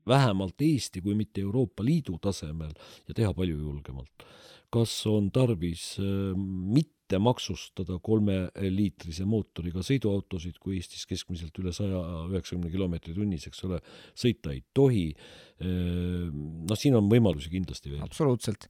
vähemalt 0.09 0.61
Eesti, 0.65 1.03
kui 1.05 1.17
mitte 1.17 1.45
Euroopa 1.45 1.85
Liidu 1.85 2.17
tasemel 2.23 2.73
ja 3.09 3.17
teha 3.17 3.33
palju 3.37 3.61
julgemalt. 3.61 4.27
kas 4.75 4.91
on 5.07 5.31
tarvis 5.31 6.01
öö, 6.03 6.33
mitte 6.35 7.21
maksustada 7.21 8.01
kolmeliitrise 8.03 9.27
mootoriga 9.29 9.85
sõiduautosid, 9.85 10.57
kui 10.59 10.81
Eestis 10.81 11.05
keskmiselt 11.07 11.55
üle 11.61 11.71
saja 11.73 12.01
üheksakümne 12.33 12.73
kilomeetri 12.73 13.15
tunnis, 13.15 13.47
eks 13.47 13.61
ole, 13.69 13.79
sõita 14.17 14.51
ei 14.57 14.65
tohi. 14.75 15.13
noh, 15.61 16.77
siin 16.81 16.97
on 16.97 17.07
võimalusi 17.13 17.53
kindlasti 17.53 17.93
veel. 17.93 18.03
absoluutselt. 18.03 18.67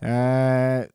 no 0.00 0.88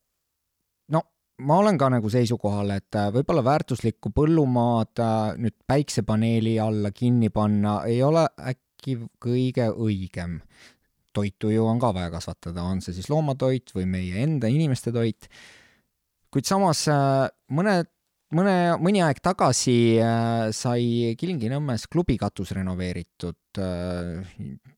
ma 1.39 1.59
olen 1.59 1.77
ka 1.79 1.89
nagu 1.93 2.09
seisukohal, 2.11 2.73
et 2.75 2.97
äh, 2.99 3.09
võib-olla 3.13 3.43
väärtuslikku 3.45 4.11
põllumaad 4.15 5.01
äh, 5.03 5.37
nüüd 5.41 5.55
päiksepaneeli 5.69 6.57
alla 6.61 6.91
kinni 6.95 7.31
panna 7.33 7.79
ei 7.89 8.01
ole 8.03 8.25
äkki 8.51 8.97
kõige 9.21 9.69
õigem. 9.71 10.39
toitu 11.13 11.49
ju 11.49 11.65
on 11.65 11.79
ka 11.81 11.89
vaja 11.93 12.11
kasvatada, 12.13 12.63
on 12.63 12.83
see 12.85 12.93
siis 12.93 13.09
loomatoit 13.09 13.71
või 13.75 13.87
meie 13.89 14.23
enda 14.23 14.47
inimeste 14.47 14.91
toit. 14.91 15.29
kuid 16.31 16.45
samas 16.45 16.85
äh, 16.91 17.25
mõne, 17.55 17.81
mõne, 18.35 18.55
mõni 18.77 19.03
aeg 19.03 19.21
tagasi 19.23 19.97
sai 20.53 21.15
Kilingi-Nõmmes 21.17 21.87
klubi 21.87 22.17
katus 22.17 22.51
renoveeritud. 22.51 23.61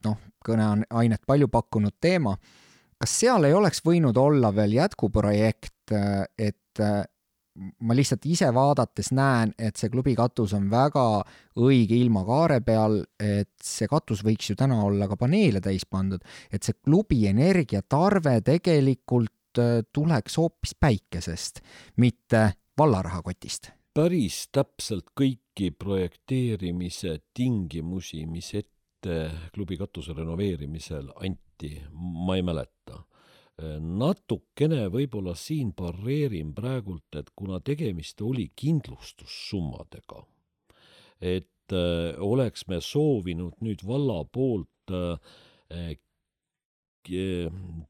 noh, 0.05 0.17
kõneainet 0.45 1.25
palju 1.27 1.47
pakkunud 1.51 1.97
teema 1.99 2.37
kas 3.01 3.15
seal 3.23 3.47
ei 3.47 3.55
oleks 3.57 3.81
võinud 3.85 4.17
olla 4.21 4.51
veel 4.53 4.77
jätkuprojekt, 4.77 5.93
et 6.37 6.81
ma 7.83 7.95
lihtsalt 7.97 8.25
ise 8.29 8.47
vaadates 8.55 9.11
näen, 9.15 9.51
et 9.59 9.79
see 9.79 9.91
klubi 9.91 10.13
katus 10.15 10.53
on 10.57 10.69
väga 10.71 11.03
õige 11.59 11.97
ilmakaare 11.99 12.61
peal, 12.65 13.01
et 13.19 13.51
see 13.63 13.89
katus 13.91 14.23
võiks 14.25 14.51
ju 14.51 14.55
täna 14.59 14.79
olla 14.85 15.09
ka 15.11 15.17
paneele 15.19 15.61
täis 15.63 15.85
pandud, 15.89 16.23
et 16.51 16.63
see 16.63 16.77
klubi 16.79 17.25
energiatarve 17.29 18.37
tegelikult 18.47 19.59
äh, 19.59 19.81
tuleks 19.91 20.39
hoopis 20.39 20.77
päikesest, 20.79 21.61
mitte 21.99 22.47
vallarahakotist? 22.79 23.73
Päris 23.91 24.45
täpselt 24.55 25.09
kõiki 25.17 25.73
projekteerimise 25.75 27.17
tingimusi, 27.35 28.23
mis 28.29 28.53
ette 28.55 29.25
klubi 29.51 29.75
katuse 29.75 30.15
renoveerimisel 30.15 31.11
anti, 31.19 31.50
ma 31.91 32.37
ei 32.37 32.45
mäleta. 32.45 33.03
Natukene 33.81 34.87
võib-olla 34.89 35.35
siin 35.37 35.73
pareerin 35.77 36.53
praegult, 36.57 37.05
et 37.19 37.29
kuna 37.37 37.59
tegemist 37.61 38.21
oli 38.25 38.47
kindlustussummadega, 38.57 40.23
et 41.21 41.75
äh, 41.75 42.15
oleks 42.17 42.65
me 42.71 42.79
soovinud 42.81 43.59
nüüd 43.61 43.83
valla 43.85 44.23
poolt 44.25 44.95
äh, 44.95 45.93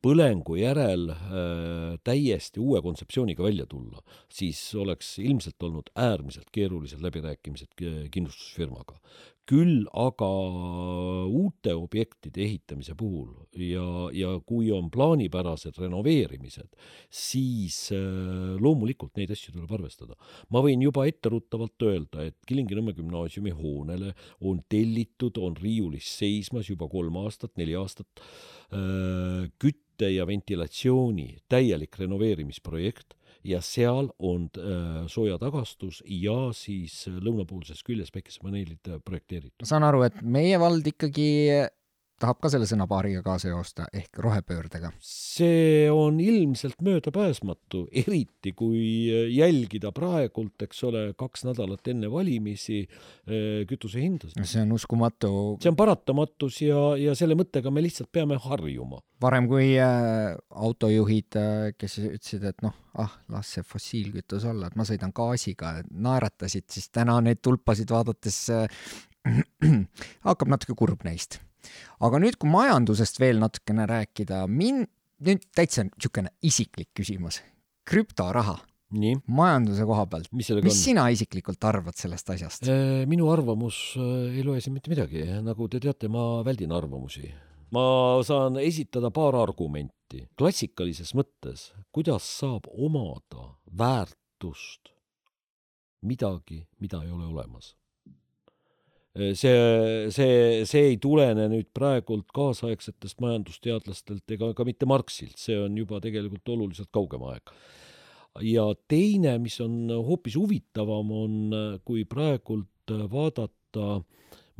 põlengu 0.03 0.55
järel 0.59 1.09
äh, 1.13 1.95
täiesti 2.03 2.59
uue 2.63 2.81
kontseptsiooniga 2.83 3.43
välja 3.43 3.65
tulla, 3.69 4.03
siis 4.31 4.59
oleks 4.75 5.17
ilmselt 5.23 5.63
olnud 5.67 5.91
äärmiselt 5.95 6.51
keerulised 6.51 6.99
läbirääkimised 7.03 7.75
kindlustusfirmaga 8.11 8.99
küll 9.49 9.85
aga 9.97 10.27
uute 11.27 11.73
objektide 11.75 12.43
ehitamise 12.45 12.93
puhul 12.97 13.31
ja, 13.57 13.85
ja 14.15 14.35
kui 14.47 14.69
on 14.73 14.89
plaanipärased 14.93 15.79
renoveerimised, 15.81 16.69
siis 17.09 17.77
äh, 17.95 18.55
loomulikult 18.61 19.17
neid 19.19 19.33
asju 19.33 19.55
tuleb 19.55 19.73
arvestada. 19.75 20.17
ma 20.53 20.61
võin 20.63 20.83
juba 20.85 21.07
etteruttavalt 21.09 21.87
öelda, 21.87 22.27
et 22.29 22.37
Kilingi-Nõmme 22.47 22.95
gümnaasiumi 22.97 23.53
hoonele 23.57 24.13
on 24.39 24.61
tellitud, 24.69 25.39
on 25.41 25.57
riiulis 25.57 26.09
seismas 26.21 26.69
juba 26.69 26.89
kolm 26.91 27.17
aastat, 27.23 27.55
neli 27.59 27.75
aastat 27.77 28.21
äh, 28.71 29.49
kütte 29.59 30.11
ja 30.13 30.25
ventilatsiooni 30.29 31.27
täielik 31.51 31.97
renoveerimisprojekt 31.99 33.17
ja 33.43 33.61
seal 33.65 34.11
on 34.19 34.47
äh, 34.57 35.03
soojatagastus 35.11 36.01
ja 36.05 36.37
siis 36.55 37.03
lõunapoolses 37.11 37.83
küljes 37.87 38.11
päikesepaneelid 38.13 38.91
projekteeritud. 39.05 39.61
ma 39.63 39.69
saan 39.69 39.87
aru, 39.87 40.03
et 40.07 40.21
meie 40.21 40.59
vald 40.61 40.87
ikkagi 40.93 41.29
tahab 42.21 42.41
ka 42.43 42.51
selle 42.53 42.67
sõnapaariga 42.69 43.23
kaasa 43.25 43.51
joosta 43.51 43.87
ehk 43.97 44.19
rohepöördega? 44.23 44.91
see 45.01 45.89
on 45.91 46.19
ilmselt 46.21 46.81
möödapääsmatu, 46.85 47.85
eriti 48.03 48.53
kui 48.57 48.83
jälgida 49.33 49.91
praegult, 49.95 50.61
eks 50.67 50.83
ole, 50.89 51.03
kaks 51.17 51.45
nädalat 51.49 51.91
enne 51.93 52.11
valimisi 52.11 52.81
eh, 52.83 53.63
kütusehindasid. 53.69 54.41
see 54.45 54.63
on 54.65 54.75
uskumatu. 54.77 55.33
see 55.61 55.71
on 55.71 55.79
paratamatus 55.79 56.61
ja, 56.65 56.81
ja 57.01 57.17
selle 57.17 57.37
mõttega 57.39 57.73
me 57.73 57.83
lihtsalt 57.85 58.11
peame 58.13 58.37
harjuma. 58.41 59.01
varem, 59.21 59.49
kui 59.49 59.73
äh, 59.81 60.37
autojuhid 60.49 61.39
äh,, 61.41 61.69
kes 61.77 61.99
ütlesid, 62.05 62.47
et 62.53 62.65
noh, 62.65 62.75
ah, 63.01 63.19
las 63.33 63.55
see 63.55 63.65
fossiilkütus 63.65 64.45
olla, 64.49 64.69
et 64.69 64.77
ma 64.77 64.85
sõidan 64.87 65.13
gaasiga, 65.15 65.79
naeratasid, 65.91 66.69
siis 66.73 66.89
täna 66.93 67.19
neid 67.25 67.41
tulpasid 67.41 67.93
vaadates 67.93 68.43
äh, 68.53 68.83
hakkab 70.27 70.49
natuke 70.49 70.77
kurb 70.77 71.05
neist 71.05 71.41
aga 72.01 72.21
nüüd, 72.23 72.37
kui 72.41 72.49
majandusest 72.51 73.19
veel 73.21 73.39
natukene 73.41 73.85
rääkida, 73.89 74.43
min-, 74.49 74.85
nüüd 75.25 75.45
täitsa 75.55 75.85
niisugune 75.87 76.33
isiklik 76.41 76.91
küsimus. 76.97 77.41
krüptoraha. 77.85 78.59
majanduse 79.27 79.85
koha 79.87 80.05
pealt. 80.05 80.31
mis, 80.31 80.49
mis 80.63 80.83
sina 80.83 81.07
isiklikult 81.09 81.63
arvad 81.63 81.95
sellest 81.95 82.29
asjast? 82.29 82.67
Äh, 82.67 83.05
minu 83.07 83.29
arvamus 83.31 83.95
äh, 83.97 84.35
ei 84.35 84.43
loe 84.43 84.61
siin 84.61 84.75
mitte 84.75 84.91
midagi, 84.91 85.23
nagu 85.41 85.67
te 85.67 85.79
teate, 85.79 86.09
ma 86.11 86.43
väldin 86.43 86.71
arvamusi. 86.71 87.31
ma 87.71 87.83
saan 88.23 88.59
esitada 88.59 89.11
paar 89.11 89.35
argumenti. 89.35 90.27
klassikalises 90.37 91.13
mõttes, 91.15 91.71
kuidas 91.91 92.27
saab 92.39 92.67
omada 92.71 93.53
väärtust 93.77 94.91
midagi, 96.01 96.65
mida 96.81 97.03
ei 97.05 97.11
ole 97.11 97.29
olemas 97.29 97.75
see, 99.11 100.11
see, 100.15 100.63
see 100.67 100.87
ei 100.93 100.97
tulene 101.01 101.47
nüüd 101.51 101.69
praegult 101.75 102.29
kaasaegsetest 102.35 103.19
majandusteadlastelt 103.23 104.35
ega 104.37 104.51
ka 104.55 104.65
mitte 104.67 104.87
Marxilt, 104.87 105.37
see 105.39 105.57
on 105.59 105.75
juba 105.79 105.99
tegelikult 106.03 106.47
oluliselt 106.53 106.91
kaugem 106.95 107.25
aeg. 107.31 107.51
ja 108.47 108.69
teine, 108.87 109.35
mis 109.43 109.59
on 109.63 109.91
hoopis 109.91 110.37
huvitavam, 110.39 111.11
on, 111.11 111.37
kui 111.83 112.05
praegult 112.07 112.95
vaadata 113.11 113.99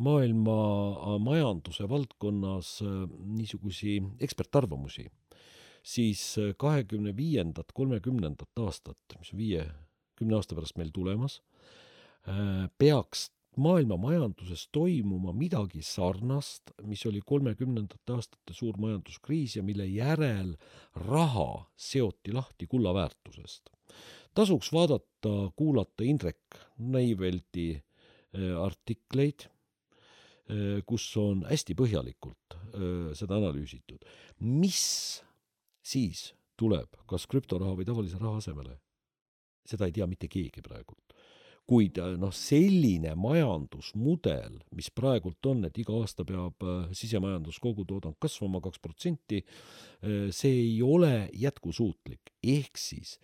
maailma 0.01 1.17
majanduse 1.21 1.87
valdkonnas 1.87 2.79
niisugusi 3.37 3.99
ekspertarvamusi, 4.19 5.05
siis 5.83 6.23
kahekümne 6.59 7.15
viiendat, 7.15 7.71
kolmekümnendat 7.73 8.65
aastat, 8.65 8.99
mis 9.19 9.31
on 9.31 9.39
viie, 9.39 9.67
kümne 10.19 10.35
aasta 10.37 10.57
pärast 10.57 10.75
meil 10.77 10.91
tulemas, 10.93 11.39
peaks 12.81 13.29
maailma 13.59 13.97
majanduses 13.99 14.67
toimuma 14.71 15.33
midagi 15.35 15.81
sarnast, 15.83 16.71
mis 16.87 17.03
oli 17.09 17.21
kolmekümnendate 17.25 18.15
aastate 18.15 18.55
suur 18.55 18.77
majanduskriis 18.79 19.57
ja 19.57 19.63
mille 19.63 19.85
järel 19.85 20.55
raha 20.95 21.65
seoti 21.75 22.33
lahti 22.33 22.67
kulla 22.67 22.93
väärtusest. 22.93 23.69
tasuks 24.33 24.71
vaadata, 24.73 25.51
kuulata 25.55 26.03
Indrek 26.03 26.59
Neivelti 26.77 27.75
äh, 27.75 28.63
artikleid, 28.63 29.47
äh, 29.47 30.83
kus 30.85 31.09
on 31.17 31.43
hästi 31.49 31.75
põhjalikult 31.75 32.55
äh, 32.55 33.11
seda 33.13 33.35
analüüsitud. 33.35 34.05
mis 34.39 35.23
siis 35.83 36.31
tuleb, 36.55 36.95
kas 37.05 37.27
krüptoraha 37.27 37.75
või 37.75 37.85
tavalise 37.85 38.17
raha 38.21 38.37
asemele? 38.37 38.79
seda 39.67 39.85
ei 39.85 39.91
tea 39.91 40.07
mitte 40.07 40.27
keegi 40.27 40.61
praegult 40.63 41.10
kuid 41.71 41.99
äh, 42.03 42.15
noh, 42.19 42.33
selline 42.35 43.13
majandusmudel, 43.19 44.59
mis 44.75 44.89
praegult 44.95 45.47
on, 45.47 45.63
et 45.69 45.77
iga 45.79 45.95
aasta 46.01 46.25
peab 46.27 46.65
äh, 46.67 46.89
sisemajanduskogutoodang 46.97 48.17
kasvama 48.21 48.59
kaks 48.65 48.81
protsenti, 48.83 49.39
äh, 49.39 50.27
see 50.35 50.57
ei 50.65 50.81
ole 50.83 51.29
jätkusuutlik, 51.45 52.35
ehk 52.43 52.79
siis 52.79 53.19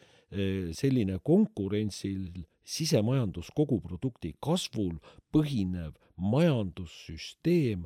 selline 0.75 1.21
konkurentsil 1.23 2.41
sisemajandus-koguprodukti 2.67 4.33
kasvul 4.43 4.97
põhinev 5.31 5.93
majandussüsteem 6.19 7.85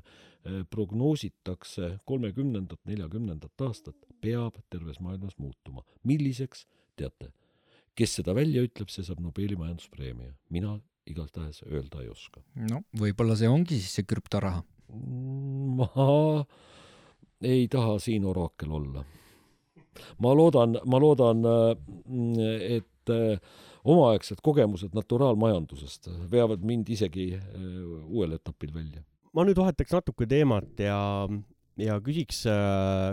prognoositakse 0.74 1.92
kolmekümnendat, 2.10 2.82
neljakümnendat 2.90 3.66
aastat, 3.68 4.10
peab 4.26 4.58
terves 4.74 4.98
maailmas 5.06 5.38
muutuma. 5.38 5.86
milliseks, 6.02 6.66
teate 6.98 7.30
kes 7.98 8.18
seda 8.20 8.36
välja 8.38 8.64
ütleb, 8.66 8.90
see 8.92 9.04
saab 9.06 9.20
Nobeli 9.24 9.58
majanduspreemia. 9.60 10.34
mina 10.50 10.78
igatahes 11.10 11.64
öelda 11.68 12.04
ei 12.04 12.12
oska. 12.12 12.44
no 12.70 12.84
võib-olla 12.98 13.38
see 13.40 13.50
ongi 13.50 13.80
siis 13.80 14.00
see 14.00 14.08
krüptoraha? 14.08 14.64
ma 14.92 15.88
ei 17.42 17.68
taha 17.72 17.98
siin 18.04 18.26
oraakel 18.28 18.72
olla. 18.80 19.06
ma 20.24 20.34
loodan, 20.38 20.78
ma 20.86 21.00
loodan, 21.02 21.46
et 22.78 23.14
omaaegsed 23.82 24.42
kogemused 24.46 24.94
naturaalmajandusest 24.96 26.12
veavad 26.32 26.62
mind 26.64 26.90
isegi 26.94 27.32
uuel 28.08 28.38
etapil 28.38 28.74
välja. 28.76 29.04
ma 29.34 29.48
nüüd 29.48 29.60
vahetaks 29.60 29.96
natuke 29.96 30.28
teemat 30.30 30.80
ja, 30.80 31.00
ja 31.80 31.98
küsiks, 32.04 32.44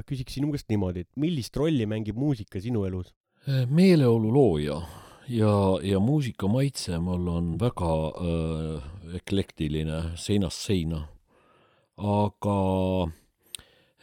küsiks 0.07 0.39
sinu 0.39 0.53
käest 0.55 0.69
niimoodi, 0.71 1.07
et 1.07 1.13
millist 1.17 1.57
rolli 1.57 1.87
mängib 1.89 2.19
muusika 2.19 2.61
sinu 2.63 2.85
elus? 2.89 3.15
Meeleolu 3.49 4.33
looja 4.33 4.83
ja, 5.29 5.53
ja 5.83 6.01
muusikamaitse 6.01 6.99
mul 6.99 7.29
on 7.29 7.55
väga 7.61 7.93
äh, 8.09 8.83
eklektiline 9.17 10.03
seinast 10.17 10.67
seina. 10.69 11.07
aga 11.97 12.59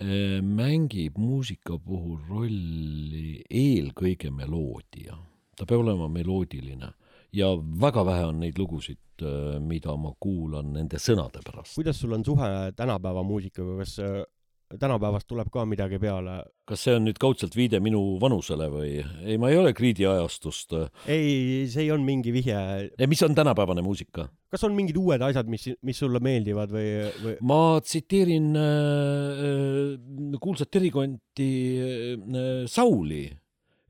äh, 0.02 0.42
mängib 0.42 1.18
muusika 1.18 1.78
puhul 1.78 2.20
rolli 2.30 3.44
eelkõige 3.50 4.32
meloodia. 4.32 5.18
ta 5.56 5.66
peab 5.66 5.86
olema 5.86 6.08
meloodiline 6.10 6.92
ja 7.32 7.54
väga 7.82 8.06
vähe 8.06 8.26
on 8.26 8.40
neid 8.40 8.58
lugusid, 8.60 9.00
mida 9.64 9.96
ma 9.96 10.12
kuulan 10.20 10.74
nende 10.74 11.00
sõnade 11.00 11.40
pärast. 11.46 11.76
kuidas 11.76 12.00
sul 12.00 12.14
on 12.14 12.26
suhe 12.26 12.72
tänapäeva 12.76 13.24
muusikaga, 13.24 13.78
kas 13.78 14.00
äh, 14.00 14.24
tänapäevast 14.80 15.28
tuleb 15.30 15.50
ka 15.54 15.66
midagi 15.70 16.00
peale? 16.02 16.40
kas 16.66 16.82
see 16.88 16.96
on 16.98 17.06
nüüd 17.06 17.20
kaudselt 17.22 17.54
viide 17.56 17.80
minu 17.84 18.18
vanusele 18.22 18.68
või? 18.74 18.98
ei, 19.24 19.38
ma 19.42 19.52
ei 19.52 19.60
ole 19.60 19.74
Creed'i 19.78 20.08
ajastust. 20.10 20.74
ei, 21.06 21.68
see 21.70 21.86
ei 21.86 21.92
olnud 21.94 22.08
mingi 22.08 22.34
vihje. 22.34 22.58
mis 23.08 23.24
on 23.28 23.38
tänapäevane 23.38 23.86
muusika? 23.86 24.28
kas 24.52 24.66
on 24.68 24.76
mingid 24.76 24.98
uued 25.00 25.22
asjad, 25.26 25.50
mis, 25.52 25.68
mis 25.86 26.00
sulle 26.00 26.22
meeldivad 26.24 26.74
või, 26.74 26.90
või 27.22 27.38
ma 27.46 27.62
tsiteerin 27.84 28.52
äh, 28.60 29.48
äh, 29.48 30.38
kuulsat 30.42 30.80
erikonti 30.80 31.50
äh, 31.86 32.62
Sauli, 32.72 33.26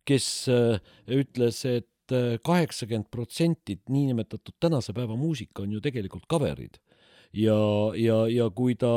kes 0.06 0.30
äh, 0.52 0.96
ütles, 1.22 1.66
et 1.70 1.92
kaheksakümmend 2.46 3.08
protsenti 3.10 3.80
niinimetatud 3.90 4.60
tänase 4.62 4.94
päeva 4.94 5.16
muusika 5.18 5.64
on 5.64 5.72
ju 5.74 5.80
tegelikult 5.82 6.28
cover'id. 6.30 6.78
ja, 7.36 7.58
ja, 8.00 8.18
ja 8.32 8.48
kui 8.56 8.76
ta 8.80 8.92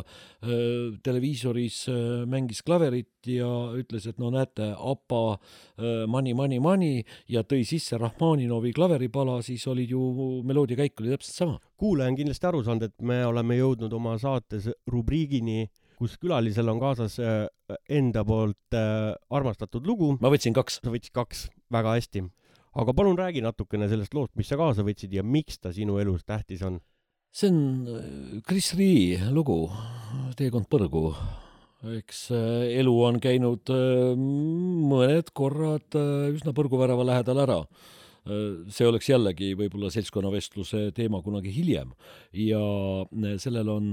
äh, 0.00 0.98
televiisoris 1.04 1.82
äh, 1.88 1.98
mängis 2.28 2.62
klaverit 2.66 3.28
ja 3.28 3.48
ütles, 3.76 4.06
et 4.08 4.20
no 4.20 4.30
näete, 4.32 4.72
APA 4.76 5.38
Money, 6.08 6.34
Money, 6.36 6.60
Money 6.60 7.02
ja 7.28 7.42
tõi 7.44 7.64
sisse 7.68 7.98
Rahmaninovi 8.00 8.72
klaveripala, 8.76 9.38
siis 9.44 9.66
oli 9.70 9.86
ju 9.88 10.00
meloodia 10.46 10.78
käik 10.80 11.00
oli 11.00 11.14
täpselt 11.14 11.36
sama. 11.36 11.60
kuulaja 11.80 12.12
on 12.12 12.18
kindlasti 12.18 12.48
aru 12.48 12.62
saanud, 12.64 12.88
et 12.88 13.06
me 13.06 13.22
oleme 13.26 13.56
jõudnud 13.56 13.92
oma 13.96 14.16
saates 14.20 14.68
rubriigini, 14.90 15.68
kus 16.00 16.16
külalisel 16.20 16.68
on 16.72 16.80
kaasas 16.80 17.18
äh, 17.20 17.46
enda 17.88 18.24
poolt 18.24 18.76
armastatud 19.30 19.88
lugu. 19.88 20.14
ma 20.20 20.32
võtsin 20.32 20.56
kaks. 20.56 20.80
sa 20.84 20.92
võtsid 20.92 21.16
kaks, 21.16 21.48
väga 21.72 21.96
hästi. 21.96 22.24
aga 22.80 22.94
palun 22.96 23.18
räägi 23.18 23.44
natukene 23.44 23.88
sellest 23.88 24.14
loost, 24.14 24.36
mis 24.36 24.48
sa 24.48 24.56
kaasa 24.60 24.84
võtsid 24.86 25.12
ja 25.12 25.24
miks 25.24 25.60
ta 25.60 25.72
sinu 25.76 25.98
elus 26.00 26.24
tähtis 26.24 26.64
on. 26.64 26.80
See 27.32 27.48
on 27.48 27.86
äh, 27.86 28.40
Chris 28.46 28.74
Lee 28.74 29.18
lugu 29.30 29.68
Teekond 30.36 30.66
põrgu. 30.70 31.12
eks 31.94 32.26
äh, 32.34 32.74
elu 32.80 32.94
on 33.06 33.20
käinud 33.22 33.70
äh, 33.70 34.18
mõned 34.18 35.30
korrad 35.32 35.94
üsna 36.34 36.54
põrguvärava 36.56 37.06
lähedal 37.06 37.42
ära. 37.46 37.62
see 38.68 38.84
oleks 38.84 39.08
jällegi 39.08 39.54
võib-olla 39.56 39.88
seltskonnavestluse 39.90 40.90
teema 40.92 41.22
kunagi 41.24 41.48
hiljem 41.54 41.94
ja 42.36 42.60
sellel 43.40 43.70
on 43.72 43.86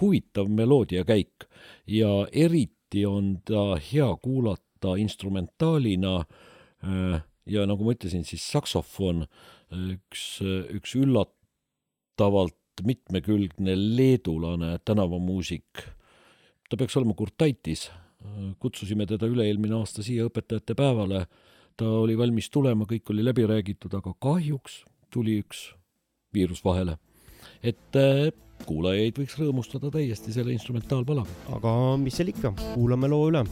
huvitav 0.00 0.50
meloodiakäik 0.50 1.46
ja 1.86 2.26
eriti 2.32 3.04
on 3.06 3.36
ta 3.46 3.78
hea 3.78 4.08
kuulata 4.18 4.96
instrumentaalina 4.98 6.16
ja 7.46 7.66
nagu 7.70 7.86
ma 7.86 7.94
ütlesin, 7.94 8.26
siis 8.26 8.42
saksofon, 8.50 9.22
üks, 9.94 10.26
üks 10.74 10.98
üllatavalt 12.14 12.54
mitmekülgne 12.84 13.74
leedulane 13.74 14.78
tänavamuusik. 14.84 15.64
ta 16.70 16.76
peaks 16.76 16.96
olema 16.96 17.14
Kurtaitis, 17.14 17.90
kutsusime 18.58 19.06
teda 19.06 19.26
üle-eelmine 19.26 19.74
aasta 19.74 20.02
siia 20.02 20.24
õpetajate 20.26 20.74
päevale, 20.74 21.26
ta 21.76 21.84
oli 21.84 22.16
valmis 22.18 22.50
tulema, 22.50 22.84
kõik 22.84 23.10
oli 23.10 23.24
läbi 23.24 23.46
räägitud, 23.46 23.94
aga 23.94 24.14
kahjuks 24.18 24.84
tuli 25.10 25.40
üks 25.42 25.74
viirus 26.34 26.64
vahele. 26.64 26.98
et 27.62 27.96
äh, 27.96 28.32
kuulajaid 28.66 29.18
võiks 29.18 29.38
rõõmustada 29.38 29.90
täiesti 29.90 30.32
selle 30.32 30.52
instrumentaalpalaga. 30.52 31.30
aga 31.54 31.96
mis 31.96 32.14
seal 32.16 32.28
ikka, 32.28 32.54
kuulame 32.74 33.08
loo 33.08 33.28
üle. 33.30 33.44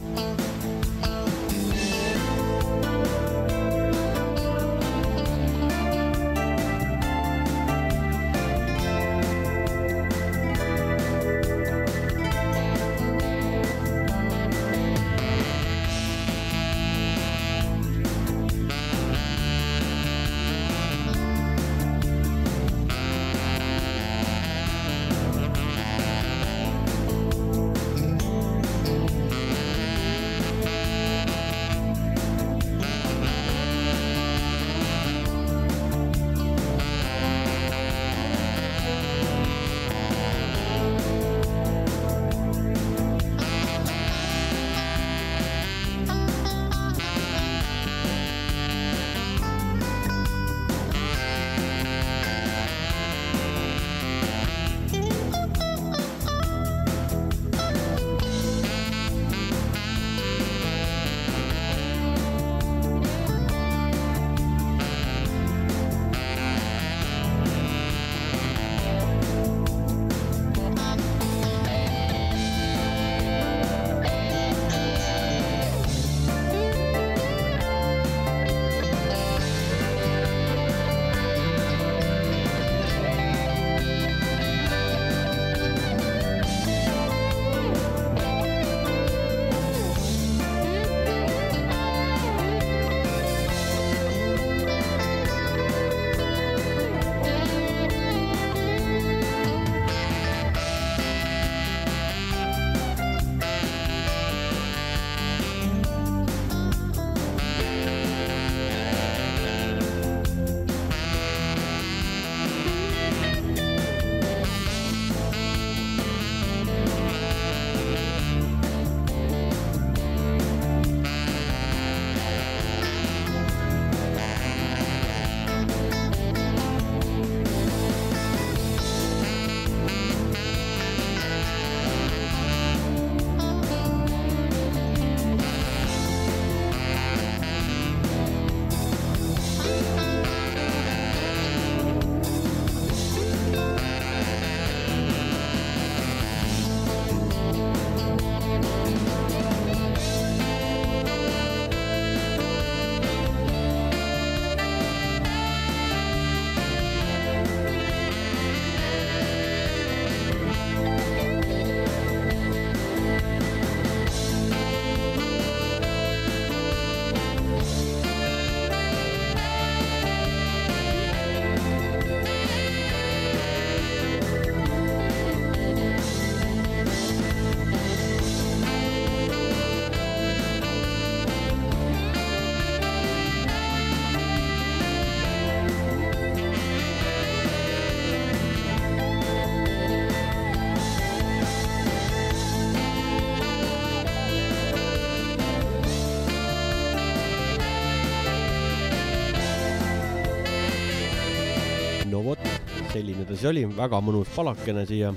Ta 203.33 203.37
siis 203.39 203.49
oli, 203.49 203.63
väga 203.73 203.97
mõnus 204.05 204.29
palakene 204.29 204.83
siia. 204.85 205.09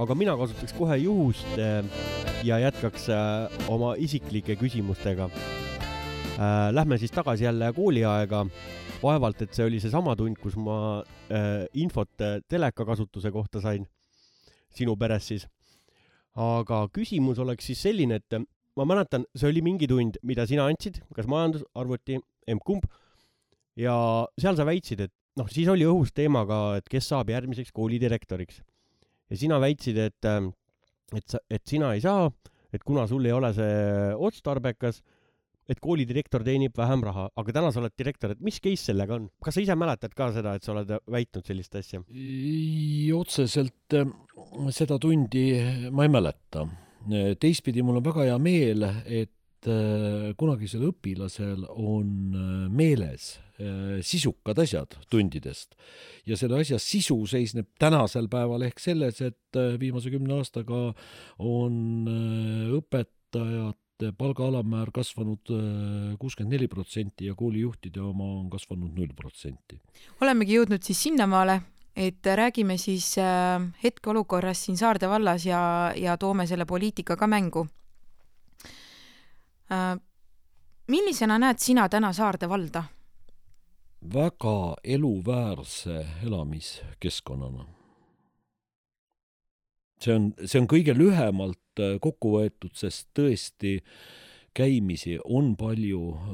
aga 0.00 0.14
mina 0.14 0.36
kasutaks 0.38 0.74
kohe 0.78 0.94
juhust 1.02 1.56
äh, 1.58 1.82
ja 2.46 2.60
jätkaks 2.62 3.08
äh, 3.10 3.56
oma 3.68 3.96
isiklike 3.98 4.54
küsimustega. 4.60 5.26
Lähme 6.72 6.96
siis 6.98 7.10
tagasi 7.10 7.44
jälle 7.44 7.72
kooliaega. 7.74 8.46
vaevalt, 9.02 9.42
et 9.42 9.54
see 9.54 9.64
oli 9.66 9.80
seesama 9.82 10.14
tund, 10.16 10.38
kus 10.38 10.54
ma 10.56 11.02
infot 11.74 12.22
teleka 12.48 12.84
kasutuse 12.86 13.32
kohta 13.34 13.60
sain, 13.60 13.88
sinu 14.70 14.94
peres 14.96 15.26
siis. 15.26 15.48
aga 16.34 16.86
küsimus 16.94 17.38
oleks 17.42 17.66
siis 17.66 17.82
selline, 17.82 18.20
et 18.22 18.38
ma 18.76 18.84
mäletan, 18.86 19.26
see 19.34 19.50
oli 19.50 19.62
mingi 19.62 19.88
tund, 19.90 20.20
mida 20.22 20.46
sina 20.46 20.68
andsid, 20.70 21.02
kas 21.14 21.26
majandus, 21.26 21.66
arvuti, 21.74 22.20
emb-kumb. 22.46 22.86
ja 23.76 23.96
seal 24.38 24.56
sa 24.56 24.64
väitsid, 24.64 25.00
et 25.00 25.12
noh, 25.40 25.48
siis 25.52 25.70
oli 25.72 25.86
õhus 25.88 26.12
teema 26.14 26.44
ka, 26.48 26.60
et 26.80 26.90
kes 26.90 27.08
saab 27.12 27.32
järgmiseks 27.32 27.72
koolidirektoriks. 27.76 28.62
ja 29.30 29.38
sina 29.38 29.58
väitsid, 29.62 29.98
et, 29.98 30.28
et 31.16 31.26
sa, 31.28 31.40
et 31.50 31.64
sina 31.68 31.94
ei 31.96 32.04
saa, 32.04 32.28
et 32.72 32.84
kuna 32.84 33.06
sul 33.08 33.26
ei 33.26 33.32
ole 33.32 33.52
see 33.56 34.12
otstarbekas, 34.28 35.02
et 35.70 35.78
koolidirektor 35.80 36.42
teenib 36.44 36.74
vähem 36.76 37.04
raha, 37.06 37.28
aga 37.38 37.54
täna 37.54 37.70
sa 37.72 37.80
oled 37.80 37.94
direktor, 37.98 38.34
et 38.34 38.40
mis 38.44 38.58
case 38.60 38.90
sellega 38.90 39.16
on? 39.16 39.28
kas 39.44 39.56
sa 39.56 39.62
ise 39.64 39.76
mäletad 39.78 40.14
ka 40.16 40.32
seda, 40.34 40.56
et 40.56 40.66
sa 40.66 40.74
oled 40.74 40.90
väitnud 41.10 41.48
sellist 41.48 41.76
asja? 41.78 42.02
otseselt 43.16 43.96
äh, 43.96 44.10
seda 44.74 44.98
tundi 45.00 45.46
ma 45.94 46.08
ei 46.08 46.12
mäleta. 46.12 46.66
teistpidi 47.40 47.82
mul 47.82 48.00
on 48.00 48.08
väga 48.10 48.26
hea 48.30 48.40
meel, 48.42 48.88
et 49.06 49.32
kunagisel 50.38 50.88
õpilasel 50.88 51.66
on 51.70 52.08
äh, 52.34 52.68
meeles 52.72 53.36
äh, 53.60 54.00
sisukad 54.02 54.58
asjad 54.62 54.96
tundidest 55.10 55.76
ja 56.26 56.38
selle 56.38 56.60
asja 56.62 56.80
sisu 56.82 57.20
seisneb 57.30 57.68
tänasel 57.80 58.28
päeval 58.32 58.66
ehk 58.66 58.82
selles, 58.82 59.20
et 59.22 59.58
äh, 59.58 59.76
viimase 59.80 60.12
kümne 60.12 60.40
aastaga 60.40 60.88
on 61.38 61.76
äh, 62.10 62.72
õpetajate 62.78 64.12
palga 64.18 64.48
alammäär 64.48 64.90
kasvanud 64.90 65.46
kuuskümmend 66.18 66.56
neli 66.56 66.66
protsenti 66.66 67.28
ja 67.28 67.36
koolijuhtide 67.38 68.00
oma 68.02 68.26
on 68.40 68.48
kasvanud 68.50 68.96
null 68.96 69.12
protsenti. 69.14 69.78
olemegi 70.20 70.56
jõudnud 70.56 70.82
siis 70.82 71.04
sinnamaale, 71.06 71.60
et 71.94 72.26
räägime 72.26 72.78
siis 72.82 73.12
äh, 73.22 73.62
hetkeolukorrast 73.84 74.66
siin 74.66 74.80
Saarde 74.80 75.06
vallas 75.06 75.46
ja, 75.46 75.92
ja 75.94 76.16
toome 76.18 76.48
selle 76.50 76.66
poliitika 76.66 77.16
ka 77.16 77.30
mängu 77.30 77.66
äh,. 77.68 77.81
Millisena 80.88 81.38
näed 81.38 81.58
sina 81.58 81.88
täna 81.88 82.12
Saarde 82.12 82.48
valda? 82.48 82.84
väga 84.14 84.74
eluväärse 84.84 86.06
elamiskeskkonnana. 86.26 87.64
see 90.02 90.14
on, 90.14 90.32
see 90.44 90.58
on 90.58 90.66
kõige 90.66 90.94
lühemalt 90.98 91.78
äh, 91.78 91.94
kokku 92.02 92.32
võetud, 92.34 92.72
sest 92.74 93.12
tõesti 93.14 93.76
käimisi 94.54 95.18
on 95.24 95.54
palju 95.56 96.00
äh, 96.12 96.32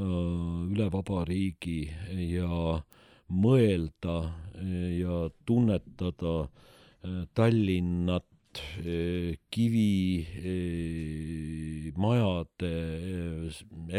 üle 0.73 0.89
vabariigi 0.93 1.83
ja 2.33 2.79
mõelda 3.29 4.17
äh, 4.25 4.99
ja 5.03 5.29
tunnetada 5.47 6.35
äh, 6.41 7.27
Tallinnat, 7.35 8.25
kivimajade 9.55 10.29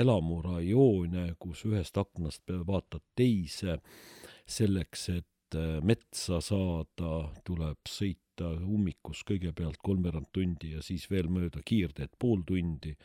elamurajoone, 0.02 1.26
kus 1.40 1.66
ühest 1.70 1.98
aknast 2.00 2.44
vaatad 2.68 3.04
teise, 3.18 3.78
selleks, 4.50 5.10
et 5.14 5.26
metsa 5.84 6.40
saada, 6.44 7.30
tuleb 7.46 7.90
sõita 7.90 8.54
ummikus 8.60 9.24
kõigepealt 9.28 9.80
kolmveerand 9.84 10.30
tundi 10.34 10.74
ja 10.76 10.82
siis 10.86 11.10
veel 11.12 11.30
mööda 11.32 11.62
kiirteed 11.66 12.16
pool 12.20 12.42
tundi. 12.48 12.96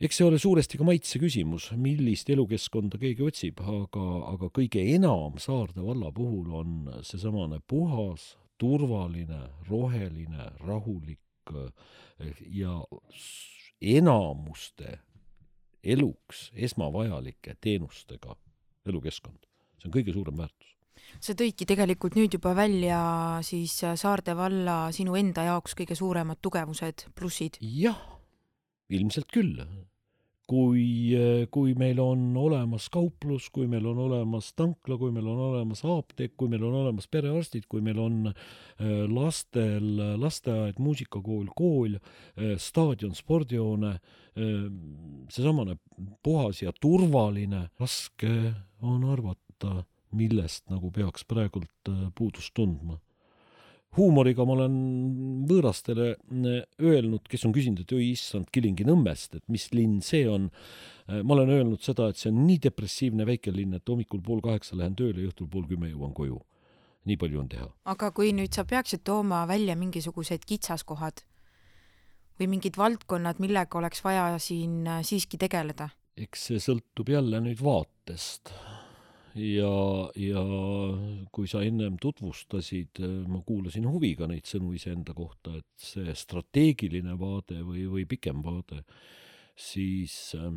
eks 0.00 0.16
see 0.18 0.26
ole 0.26 0.38
suuresti 0.38 0.78
ka 0.78 0.84
maitse 0.84 1.18
küsimus, 1.22 1.70
millist 1.76 2.30
elukeskkonda 2.30 2.98
keegi 3.00 3.22
otsib, 3.24 3.60
aga, 3.60 4.06
aga 4.34 4.50
kõige 4.52 4.82
enam 4.94 5.38
Saarde 5.38 5.84
valla 5.84 6.10
puhul 6.12 6.52
on 6.52 6.90
seesamane 7.02 7.60
puhas, 7.66 8.34
turvaline, 8.58 9.40
roheline, 9.68 10.50
rahulik 10.60 11.54
eh, 11.54 12.44
ja 12.50 12.78
enamuste 13.80 14.98
eluks 15.84 16.50
esmavajalike 16.54 17.56
teenustega 17.60 18.36
elukeskkond. 18.86 19.44
see 19.78 19.90
on 19.90 19.94
kõige 19.96 20.14
suurem 20.16 20.38
väärtus. 20.38 20.70
sa 21.20 21.34
tõidki 21.36 21.66
tegelikult 21.68 22.16
nüüd 22.16 22.36
juba 22.38 22.54
välja 22.56 23.00
siis 23.42 23.76
äh, 23.84 23.96
Saarde 23.96 24.36
valla 24.36 24.92
sinu 24.92 25.16
enda 25.16 25.44
jaoks 25.50 25.74
kõige 25.74 25.96
suuremad 25.98 26.40
tugevused, 26.40 27.08
plussid. 27.14 27.58
jah, 27.60 28.00
ilmselt 28.88 29.28
küll. 29.32 29.60
kui, 30.48 31.14
kui 31.52 31.74
meil 31.78 32.00
on 32.02 32.24
olemas 32.36 32.88
kauplus, 32.92 33.48
kui 33.54 33.68
meil 33.70 33.86
on 33.88 34.00
olemas 34.06 34.50
tankla, 34.56 34.98
kui 35.00 35.12
meil 35.14 35.28
on 35.30 35.40
olemas 35.48 35.84
apteek, 35.88 36.34
kui 36.36 36.50
meil 36.52 36.66
on 36.68 36.76
olemas 36.82 37.08
perearstid, 37.08 37.68
kui 37.70 37.84
meil 37.84 38.00
on 38.02 38.18
äh, 38.28 39.04
lastel 39.08 40.02
lasteaed, 40.20 40.80
muusikakool, 40.82 41.48
kool, 41.56 41.96
staadion, 42.60 43.14
spordihoone, 43.16 43.94
seesamane 45.30 45.76
puhas 46.24 46.64
ja 46.64 46.72
turvaline, 46.80 47.68
raske 47.80 48.32
on 48.82 49.04
arvata, 49.12 49.84
millest 50.14 50.66
nagu 50.70 50.90
peaks 50.94 51.26
praegult 51.30 51.92
puudust 52.18 52.54
tundma 52.54 52.98
huumoriga 53.96 54.46
ma 54.46 54.56
olen 54.56 54.78
võõrastele 55.48 56.08
äh, 56.14 56.64
öelnud, 56.82 57.26
kes 57.30 57.46
on 57.48 57.54
küsinud, 57.56 57.84
et 57.84 57.94
oi 57.96 58.10
issand, 58.12 58.50
Kilingi-Nõmmest, 58.54 59.38
et 59.38 59.46
mis 59.52 59.68
linn 59.74 60.02
see 60.04 60.26
on. 60.30 60.50
ma 61.04 61.34
olen 61.34 61.50
öelnud 61.52 61.82
seda, 61.84 62.06
et 62.08 62.16
see 62.16 62.30
on 62.32 62.38
nii 62.46 62.62
depressiivne 62.64 63.26
väikelinn, 63.28 63.74
et 63.76 63.88
hommikul 63.88 64.22
pool 64.24 64.40
kaheksa 64.40 64.78
lähen 64.80 64.94
tööle 64.96 65.20
ja 65.20 65.28
õhtul 65.28 65.50
pool 65.52 65.66
kümme 65.68 65.90
jõuan 65.90 66.14
koju. 66.16 66.40
nii 67.04 67.16
palju 67.20 67.40
on 67.40 67.48
teha. 67.48 67.68
aga 67.84 68.10
kui 68.16 68.32
nüüd 68.32 68.56
sa 68.56 68.64
peaksid 68.64 69.04
tooma 69.04 69.42
välja 69.46 69.76
mingisugused 69.76 70.46
kitsaskohad 70.48 71.20
või 72.40 72.48
mingid 72.56 72.78
valdkonnad, 72.78 73.38
millega 73.42 73.78
oleks 73.78 74.02
vaja 74.04 74.38
siin 74.42 74.86
äh, 74.86 75.02
siiski 75.06 75.38
tegeleda? 75.40 75.90
eks 76.16 76.48
see 76.48 76.62
sõltub 76.62 77.10
jälle 77.10 77.40
nüüd 77.42 77.62
vaatest. 77.62 78.52
ja, 79.34 79.74
ja 80.16 80.44
kui 81.34 81.48
sa 81.50 81.62
ennem 81.66 81.98
tutvustasid, 82.00 83.02
ma 83.28 83.42
kuulasin 83.46 83.88
huviga 83.90 84.28
neid 84.30 84.46
sõnu 84.48 84.74
iseenda 84.76 85.14
kohta, 85.16 85.56
et 85.58 85.90
see 85.90 86.14
strateegiline 86.14 87.18
vaade 87.18 87.62
või, 87.66 87.86
või 87.90 88.06
pikem 88.08 88.42
vaade, 88.44 88.84
siis 89.58 90.34
äh, 90.38 90.50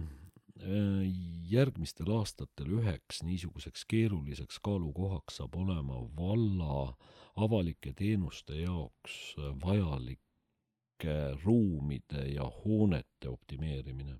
järgmistel 1.50 2.12
aastatel 2.18 2.80
üheks 2.80 3.22
niisuguseks 3.26 3.86
keeruliseks 3.90 4.60
kaalukohaks 4.64 5.42
saab 5.42 5.56
olema 5.56 6.02
valla 6.18 6.94
avalike 7.38 7.94
teenuste 7.94 8.62
jaoks 8.62 9.36
vajalike 9.64 11.18
ruumide 11.44 12.26
ja 12.34 12.48
hoonete 12.64 13.30
optimeerimine. 13.30 14.18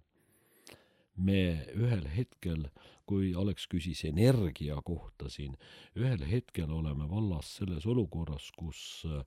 Me 1.18 1.66
ühel 1.74 2.06
hetkel, 2.14 2.68
kui 3.08 3.32
Alex 3.36 3.68
küsis 3.72 4.04
energia 4.10 4.78
kohta 4.86 5.30
siin, 5.32 5.56
ühel 5.96 6.26
hetkel 6.28 6.72
oleme 6.72 7.08
vallas 7.10 7.56
selles 7.62 7.88
olukorras, 7.88 8.52
kus 8.58 8.82
äh, 9.08 9.24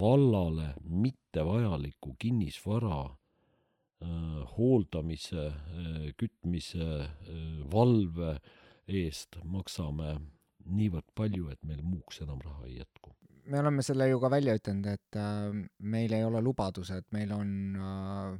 vallale 0.00 0.72
mittevajaliku 0.82 2.14
kinnisvara 2.18 3.00
äh, 3.04 4.56
hooldamise, 4.56 5.50
kütmise, 6.20 7.08
valve 7.72 8.36
eest 8.86 9.38
maksame 9.44 10.14
niivõrd 10.64 11.12
palju, 11.16 11.50
et 11.52 11.60
meil 11.66 11.82
muuks 11.84 12.22
enam 12.24 12.40
raha 12.44 12.66
ei 12.68 12.78
jätku. 12.80 13.14
me 13.44 13.60
oleme 13.60 13.82
selle 13.84 14.08
ju 14.08 14.20
ka 14.20 14.30
välja 14.32 14.54
ütelnud, 14.56 14.86
et 14.88 15.16
äh, 15.20 15.52
meil 15.78 16.12
ei 16.16 16.24
ole 16.24 16.40
lubadused, 16.40 17.10
meil 17.12 17.32
on 17.36 17.50
äh, 17.76 18.38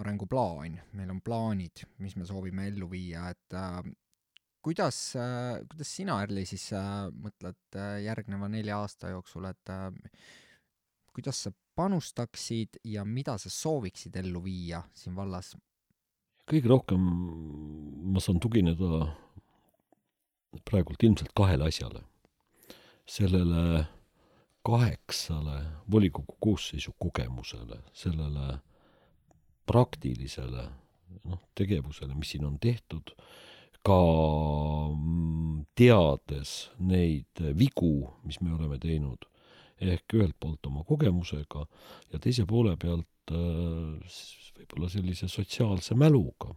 arenguplaan, 0.00 0.80
meil 0.92 1.10
on 1.10 1.20
plaanid, 1.24 1.84
mis 1.98 2.16
me 2.16 2.26
soovime 2.28 2.66
ellu 2.68 2.90
viia, 2.90 3.30
et 3.32 3.56
äh, 3.56 3.80
kuidas 4.64 4.98
äh,, 5.20 5.60
kuidas 5.70 5.90
sina, 5.96 6.20
Erli, 6.24 6.46
siis 6.48 6.70
äh, 6.76 7.04
mõtled 7.12 7.78
äh, 7.78 7.98
järgneva 8.06 8.48
nelja 8.52 8.80
aasta 8.80 9.12
jooksul, 9.12 9.50
et 9.50 9.74
kuidas 11.14 11.44
sa 11.46 11.52
panustaksid 11.74 12.80
ja 12.84 13.04
mida 13.04 13.36
sa 13.38 13.50
sooviksid 13.50 14.16
ellu 14.22 14.42
viia 14.44 14.82
siin 14.94 15.16
vallas? 15.16 15.54
kõige 16.44 16.68
rohkem 16.68 17.04
ma 18.14 18.20
saan 18.20 18.40
tugineda 18.42 19.06
praegult 20.68 21.02
ilmselt 21.02 21.32
kahele 21.36 21.68
asjale. 21.70 22.02
sellele 23.06 23.84
kaheksale 24.64 25.58
volikogu 25.92 26.36
koosseisu 26.40 26.94
kogemusele, 26.98 27.82
sellele 27.92 28.58
praktilisele 29.66 30.68
noh, 31.24 31.40
tegevusele, 31.54 32.14
mis 32.14 32.30
siin 32.32 32.46
on 32.48 32.56
tehtud, 32.58 33.12
ka 33.84 33.98
mm, 34.94 35.64
teades 35.76 36.70
neid 36.78 37.42
vigu, 37.58 38.10
mis 38.24 38.40
me 38.40 38.54
oleme 38.56 38.78
teinud, 38.82 39.26
ehk 39.82 40.14
ühelt 40.16 40.36
poolt 40.40 40.66
oma 40.70 40.84
kogemusega 40.88 41.66
ja 42.12 42.18
teise 42.22 42.46
poole 42.48 42.76
pealt 42.80 43.34
äh, 43.34 43.98
s- 44.08 44.52
võib-olla 44.54 44.88
sellise 44.92 45.28
sotsiaalse 45.28 45.94
mäluga. 45.98 46.54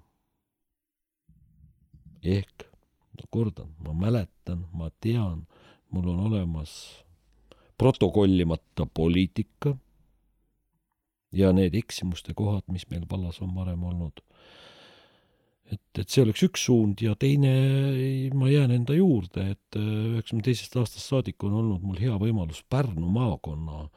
ehk, 2.23 2.63
no 3.17 3.25
kordan, 3.32 3.69
ma 3.86 3.93
mäletan, 3.93 4.65
ma 4.73 4.89
tean, 5.01 5.45
mul 5.91 6.07
on 6.11 6.19
olemas 6.28 6.71
protokollimata 7.78 8.86
poliitika 8.93 9.75
ja 11.32 11.51
need 11.53 11.75
eksimuste 11.78 12.34
kohad, 12.34 12.63
mis 12.73 12.88
meil 12.89 13.05
vallas 13.09 13.39
on 13.41 13.53
varem 13.55 13.84
olnud. 13.84 14.19
Et, 15.74 15.99
et 15.99 16.09
see 16.09 16.24
oleks 16.24 16.43
üks 16.47 16.65
suund 16.70 17.01
ja 17.03 17.15
teine, 17.20 17.53
ma 18.38 18.49
jään 18.51 18.74
enda 18.76 18.95
juurde, 18.97 19.49
et 19.55 19.80
äh, 19.80 19.88
üheksakümne 20.13 20.45
teisest 20.45 20.78
aastast 20.80 21.11
saadik 21.11 21.43
on 21.47 21.57
olnud 21.61 21.84
mul 21.86 21.99
hea 22.01 22.15
võimalus 22.22 22.63
Pärnu 22.70 23.09
maakonna 23.11 23.88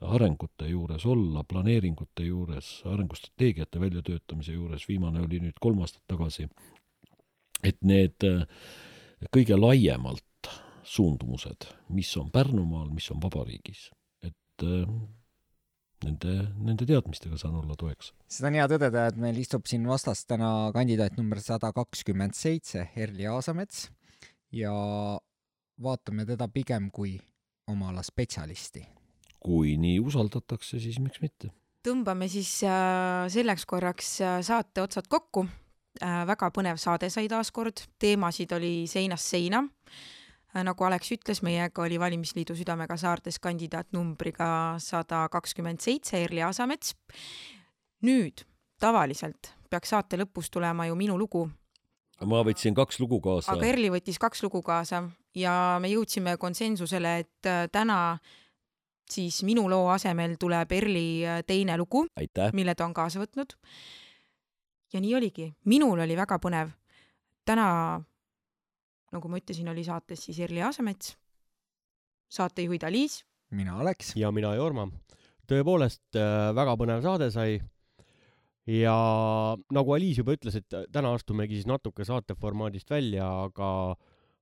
arengute 0.00 0.68
juures 0.70 1.04
olla, 1.06 1.44
planeeringute 1.44 2.24
juures, 2.24 2.70
arengustrateegiate 2.88 3.80
väljatöötamise 3.82 4.56
juures, 4.56 4.86
viimane 4.88 5.20
oli 5.20 5.42
nüüd 5.44 5.60
kolm 5.60 5.82
aastat 5.84 6.02
tagasi. 6.08 6.48
et 7.62 7.76
need 7.84 8.24
äh, 8.24 8.46
kõige 9.28 9.58
laiemalt 9.58 10.48
suundumused, 10.82 11.68
mis 11.92 12.10
on 12.16 12.30
Pärnumaal, 12.32 12.88
mis 12.88 13.10
on 13.12 13.20
vabariigis, 13.22 13.90
et 14.24 14.64
äh, 14.64 14.88
nende, 16.06 16.34
nende 16.60 16.86
teadmistega 16.88 17.38
saan 17.40 17.56
olla 17.60 17.76
toeks. 17.78 18.12
seda 18.30 18.50
on 18.50 18.58
hea 18.58 18.66
tõdeda, 18.72 19.06
et 19.10 19.18
meil 19.20 19.38
istub 19.42 19.66
siin 19.70 19.86
vastas 19.88 20.24
täna 20.28 20.70
kandidaat 20.74 21.16
number 21.18 21.40
sada 21.44 21.72
kakskümmend 21.76 22.36
seitse, 22.38 22.88
Erli 22.96 23.28
Aasamets 23.30 23.88
ja 24.52 24.72
vaatame 25.82 26.26
teda 26.28 26.48
pigem 26.52 26.90
kui 26.92 27.16
oma 27.70 27.90
ala 27.90 28.02
spetsialisti. 28.06 28.84
kui 29.40 29.76
nii 29.80 30.00
usaldatakse, 30.04 30.80
siis 30.80 30.98
miks 31.00 31.22
mitte. 31.22 31.50
tõmbame 31.86 32.28
siis 32.28 32.60
äh, 32.68 33.26
selleks 33.32 33.66
korraks 33.66 34.20
äh, 34.20 34.40
saate 34.44 34.82
otsad 34.82 35.08
kokku. 35.08 35.46
väga 36.00 36.52
põnev 36.54 36.78
saade 36.78 37.08
sai 37.10 37.26
taas 37.28 37.50
kord, 37.50 37.80
teemasid 37.98 38.52
oli 38.54 38.86
seinast 38.86 39.26
seina. 39.26 39.64
Nagu 40.54 40.84
Alex 40.84 41.12
ütles, 41.14 41.42
meiega 41.46 41.82
oli 41.82 42.00
valimisliidu 42.00 42.56
Südamega 42.58 42.96
saartes 42.96 43.38
kandidaat 43.38 43.92
numbriga 43.92 44.76
sada 44.82 45.26
kakskümmend 45.30 45.80
seitse, 45.80 46.22
Erli 46.24 46.42
Aasamets. 46.42 46.94
nüüd 48.02 48.44
tavaliselt 48.80 49.52
peaks 49.70 49.92
saate 49.92 50.16
lõpus 50.16 50.48
tulema 50.50 50.86
ju 50.88 50.96
minu 50.96 51.18
lugu, 51.18 51.44
ma 52.26 52.42
võtsin 52.44 52.74
kaks 52.76 53.00
lugu 53.00 53.20
kaasa. 53.24 53.52
aga 53.52 53.66
Erli 53.66 53.90
võttis 53.92 54.18
kaks 54.20 54.42
lugu 54.42 54.62
kaasa 54.62 55.04
ja 55.36 55.78
me 55.80 55.90
jõudsime 55.92 56.36
konsensusele, 56.40 57.16
et 57.24 57.48
äh, 57.48 57.66
täna 57.72 58.18
siis 59.10 59.42
minu 59.46 59.66
loo 59.70 59.88
asemel 59.92 60.36
tuleb 60.40 60.72
Erli 60.72 61.24
äh, 61.26 61.40
teine 61.46 61.78
lugu, 61.80 62.06
mille 62.52 62.74
ta 62.74 62.86
on 62.86 62.94
kaasa 62.94 63.22
võtnud. 63.22 63.56
ja 64.92 65.00
nii 65.00 65.14
oligi, 65.14 65.52
minul 65.64 66.00
oli 66.00 66.16
väga 66.16 66.38
põnev. 66.42 66.74
täna, 67.44 68.02
nagu 69.14 69.30
ma 69.30 69.40
ütlesin, 69.40 69.68
oli 69.72 69.84
saates 69.86 70.24
siis 70.26 70.38
Erli 70.44 70.62
Aasamets, 70.62 71.14
saatejuhid 72.30 72.86
Aliis, 72.86 73.20
mina 73.50 73.78
Alex. 73.82 74.14
ja 74.16 74.30
mina 74.32 74.54
Jorma. 74.54 74.88
tõepoolest 75.50 76.18
äh, 76.18 76.50
väga 76.54 76.76
põnev 76.78 77.02
saade 77.02 77.30
sai. 77.34 77.60
ja 78.70 78.96
nagu 79.72 79.94
Aliis 79.96 80.20
juba 80.22 80.36
ütles, 80.36 80.60
et 80.60 80.78
täna 80.92 81.14
astumegi 81.14 81.58
siis 81.58 81.66
natuke 81.66 82.06
saate 82.06 82.36
formaadist 82.38 82.90
välja, 82.90 83.26
aga, 83.48 83.96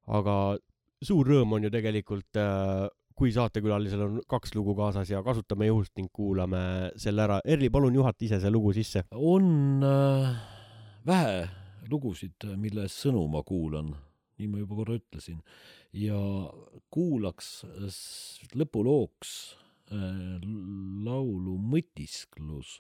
aga 0.07 0.37
suur 1.03 1.29
rõõm 1.29 1.57
on 1.57 1.69
ju 1.69 1.71
tegelikult, 1.73 2.37
kui 3.19 3.33
saatekülalisel 3.35 4.03
on 4.05 4.19
kaks 4.31 4.55
lugu 4.55 4.77
kaasas 4.79 5.11
ja 5.11 5.23
kasutame 5.27 5.66
juhust 5.66 5.95
ning 5.99 6.11
kuulame 6.14 6.93
selle 7.01 7.25
ära. 7.25 7.41
Erli, 7.45 7.71
palun 7.71 7.97
juhata 7.99 8.25
ise 8.27 8.39
see 8.43 8.53
lugu 8.53 8.75
sisse. 8.77 9.05
on 9.14 9.83
äh, 9.83 10.37
vähe 11.07 11.49
lugusid, 11.91 12.45
mille 12.61 12.87
sõnu 12.93 13.25
ma 13.33 13.43
kuulan, 13.47 13.95
nii 14.39 14.51
ma 14.51 14.62
juba 14.62 14.80
korra 14.80 14.99
ütlesin, 14.99 15.41
ja 15.97 16.18
kuulaks 16.95 17.62
lõpulooks 18.59 19.32
äh, 19.93 20.45
laulu 21.05 21.57
Mõtisklus, 21.59 22.78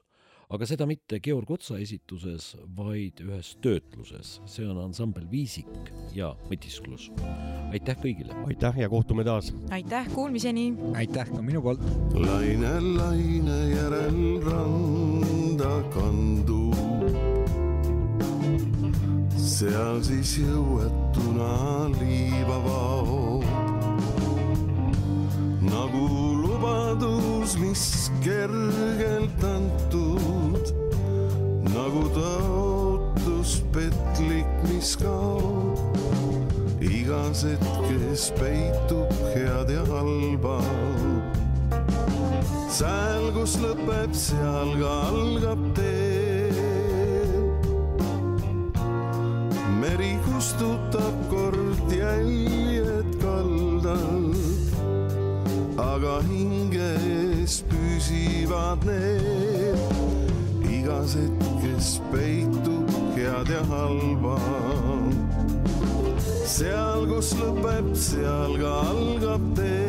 aga 0.48 0.68
seda 0.68 0.86
mitte 0.88 1.18
Georg 1.24 1.50
Otsa 1.58 1.78
esituses, 1.82 2.54
vaid 2.76 3.20
ühes 3.24 3.54
töötluses. 3.64 4.38
see 4.48 4.68
on 4.68 4.78
ansambel 4.80 5.26
Viisik 5.30 5.92
ja 6.16 6.34
Mõtisklus. 6.50 7.10
aitäh 7.72 7.98
kõigile! 8.00 8.36
aitäh 8.46 8.78
ja 8.84 8.88
kohtume 8.88 9.24
taas. 9.24 9.52
aitäh, 9.70 10.08
kuulmiseni! 10.14 10.72
aitäh 10.94 11.28
ka 11.28 11.42
minu 11.42 11.62
poolt. 11.62 11.82
laine 12.14 12.78
laine 12.80 13.58
järel 13.74 14.22
randa 14.46 15.74
kandub. 15.92 16.57
Seal 19.58 19.96
siis 20.06 20.36
jõuetuna 20.38 21.88
liivavaod. 21.96 23.46
nagu 25.66 26.02
lubadus, 26.42 27.56
mis 27.58 27.82
kergelt 28.22 29.42
antud, 29.48 30.70
nagu 31.74 32.04
tõotus 32.14 33.56
petlik, 33.74 34.52
mis 34.68 34.94
kaob. 35.02 35.98
igas 36.78 37.42
hetkes 37.48 38.28
peitub 38.38 39.10
head 39.34 39.74
ja 39.74 39.82
halba 39.90 40.60
seal, 42.78 43.32
kus 43.34 43.58
lõpeb, 43.58 44.14
seal 44.14 44.76
ka 44.78 44.94
algab 45.08 45.66
tee. 45.74 46.07
Meri 50.38 50.44
kustutab 50.44 51.14
kord 51.30 51.90
jäljed 51.90 53.10
kaldal, 53.20 54.34
aga 55.76 56.22
hinges 56.28 57.64
püsivad 57.68 58.84
need. 58.86 59.78
igas 60.70 61.16
hetkes 61.16 62.00
peitub 62.12 62.88
head 63.16 63.48
ja 63.50 63.64
halba. 63.66 64.38
seal, 66.46 67.06
kus 67.10 67.34
lõpeb, 67.34 67.94
seal 67.94 68.58
ka 68.62 68.72
algab 68.90 69.42
tee 69.56 69.87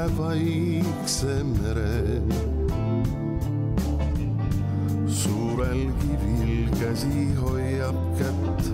üle 0.00 0.18
vaikse 0.18 1.42
mere 1.44 2.20
suurel 5.08 5.80
kivil 6.00 6.68
käsi 6.80 7.34
hoiab 7.40 7.98
kätt. 8.18 8.70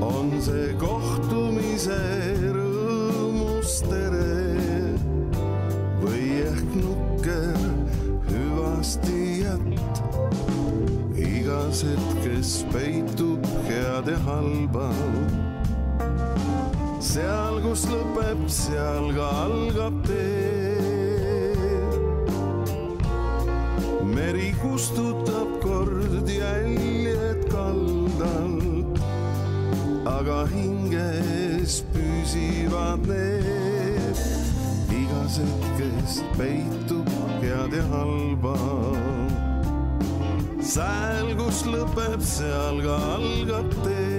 on 0.00 0.30
see 0.40 0.74
kohtumise 0.78 1.98
rõõmus 2.54 3.80
tere 3.88 4.94
või 6.02 6.26
ehk 6.44 6.70
nukker 6.78 7.58
hüvasti 8.30 9.22
jätt. 9.42 10.02
igas 11.16 11.82
hetkes 11.82 12.64
peitub 12.72 13.42
head 13.66 14.06
ja 14.06 14.18
halba. 14.28 14.90
seal, 17.14 17.60
kus 17.62 17.84
lõpeb, 17.86 18.40
seal 18.50 19.12
ka 19.14 19.26
algab 19.44 19.98
tee 20.08 20.94
meri 24.14 24.50
kustutab 24.58 25.52
kord 25.62 26.26
jäljed 26.30 27.44
kaldalt, 27.52 28.98
aga 30.10 30.40
hinges 30.50 31.82
püsivad 31.94 33.06
need. 33.10 34.24
igas 34.98 35.38
hetkes 35.42 36.18
peitub 36.38 37.14
head 37.44 37.78
ja 37.78 37.84
halba. 37.94 38.58
seal, 40.74 41.30
kus 41.38 41.62
lõpeb, 41.70 42.20
seal 42.34 42.82
ka 42.88 42.98
algab 43.18 43.78
tee. 43.86 44.13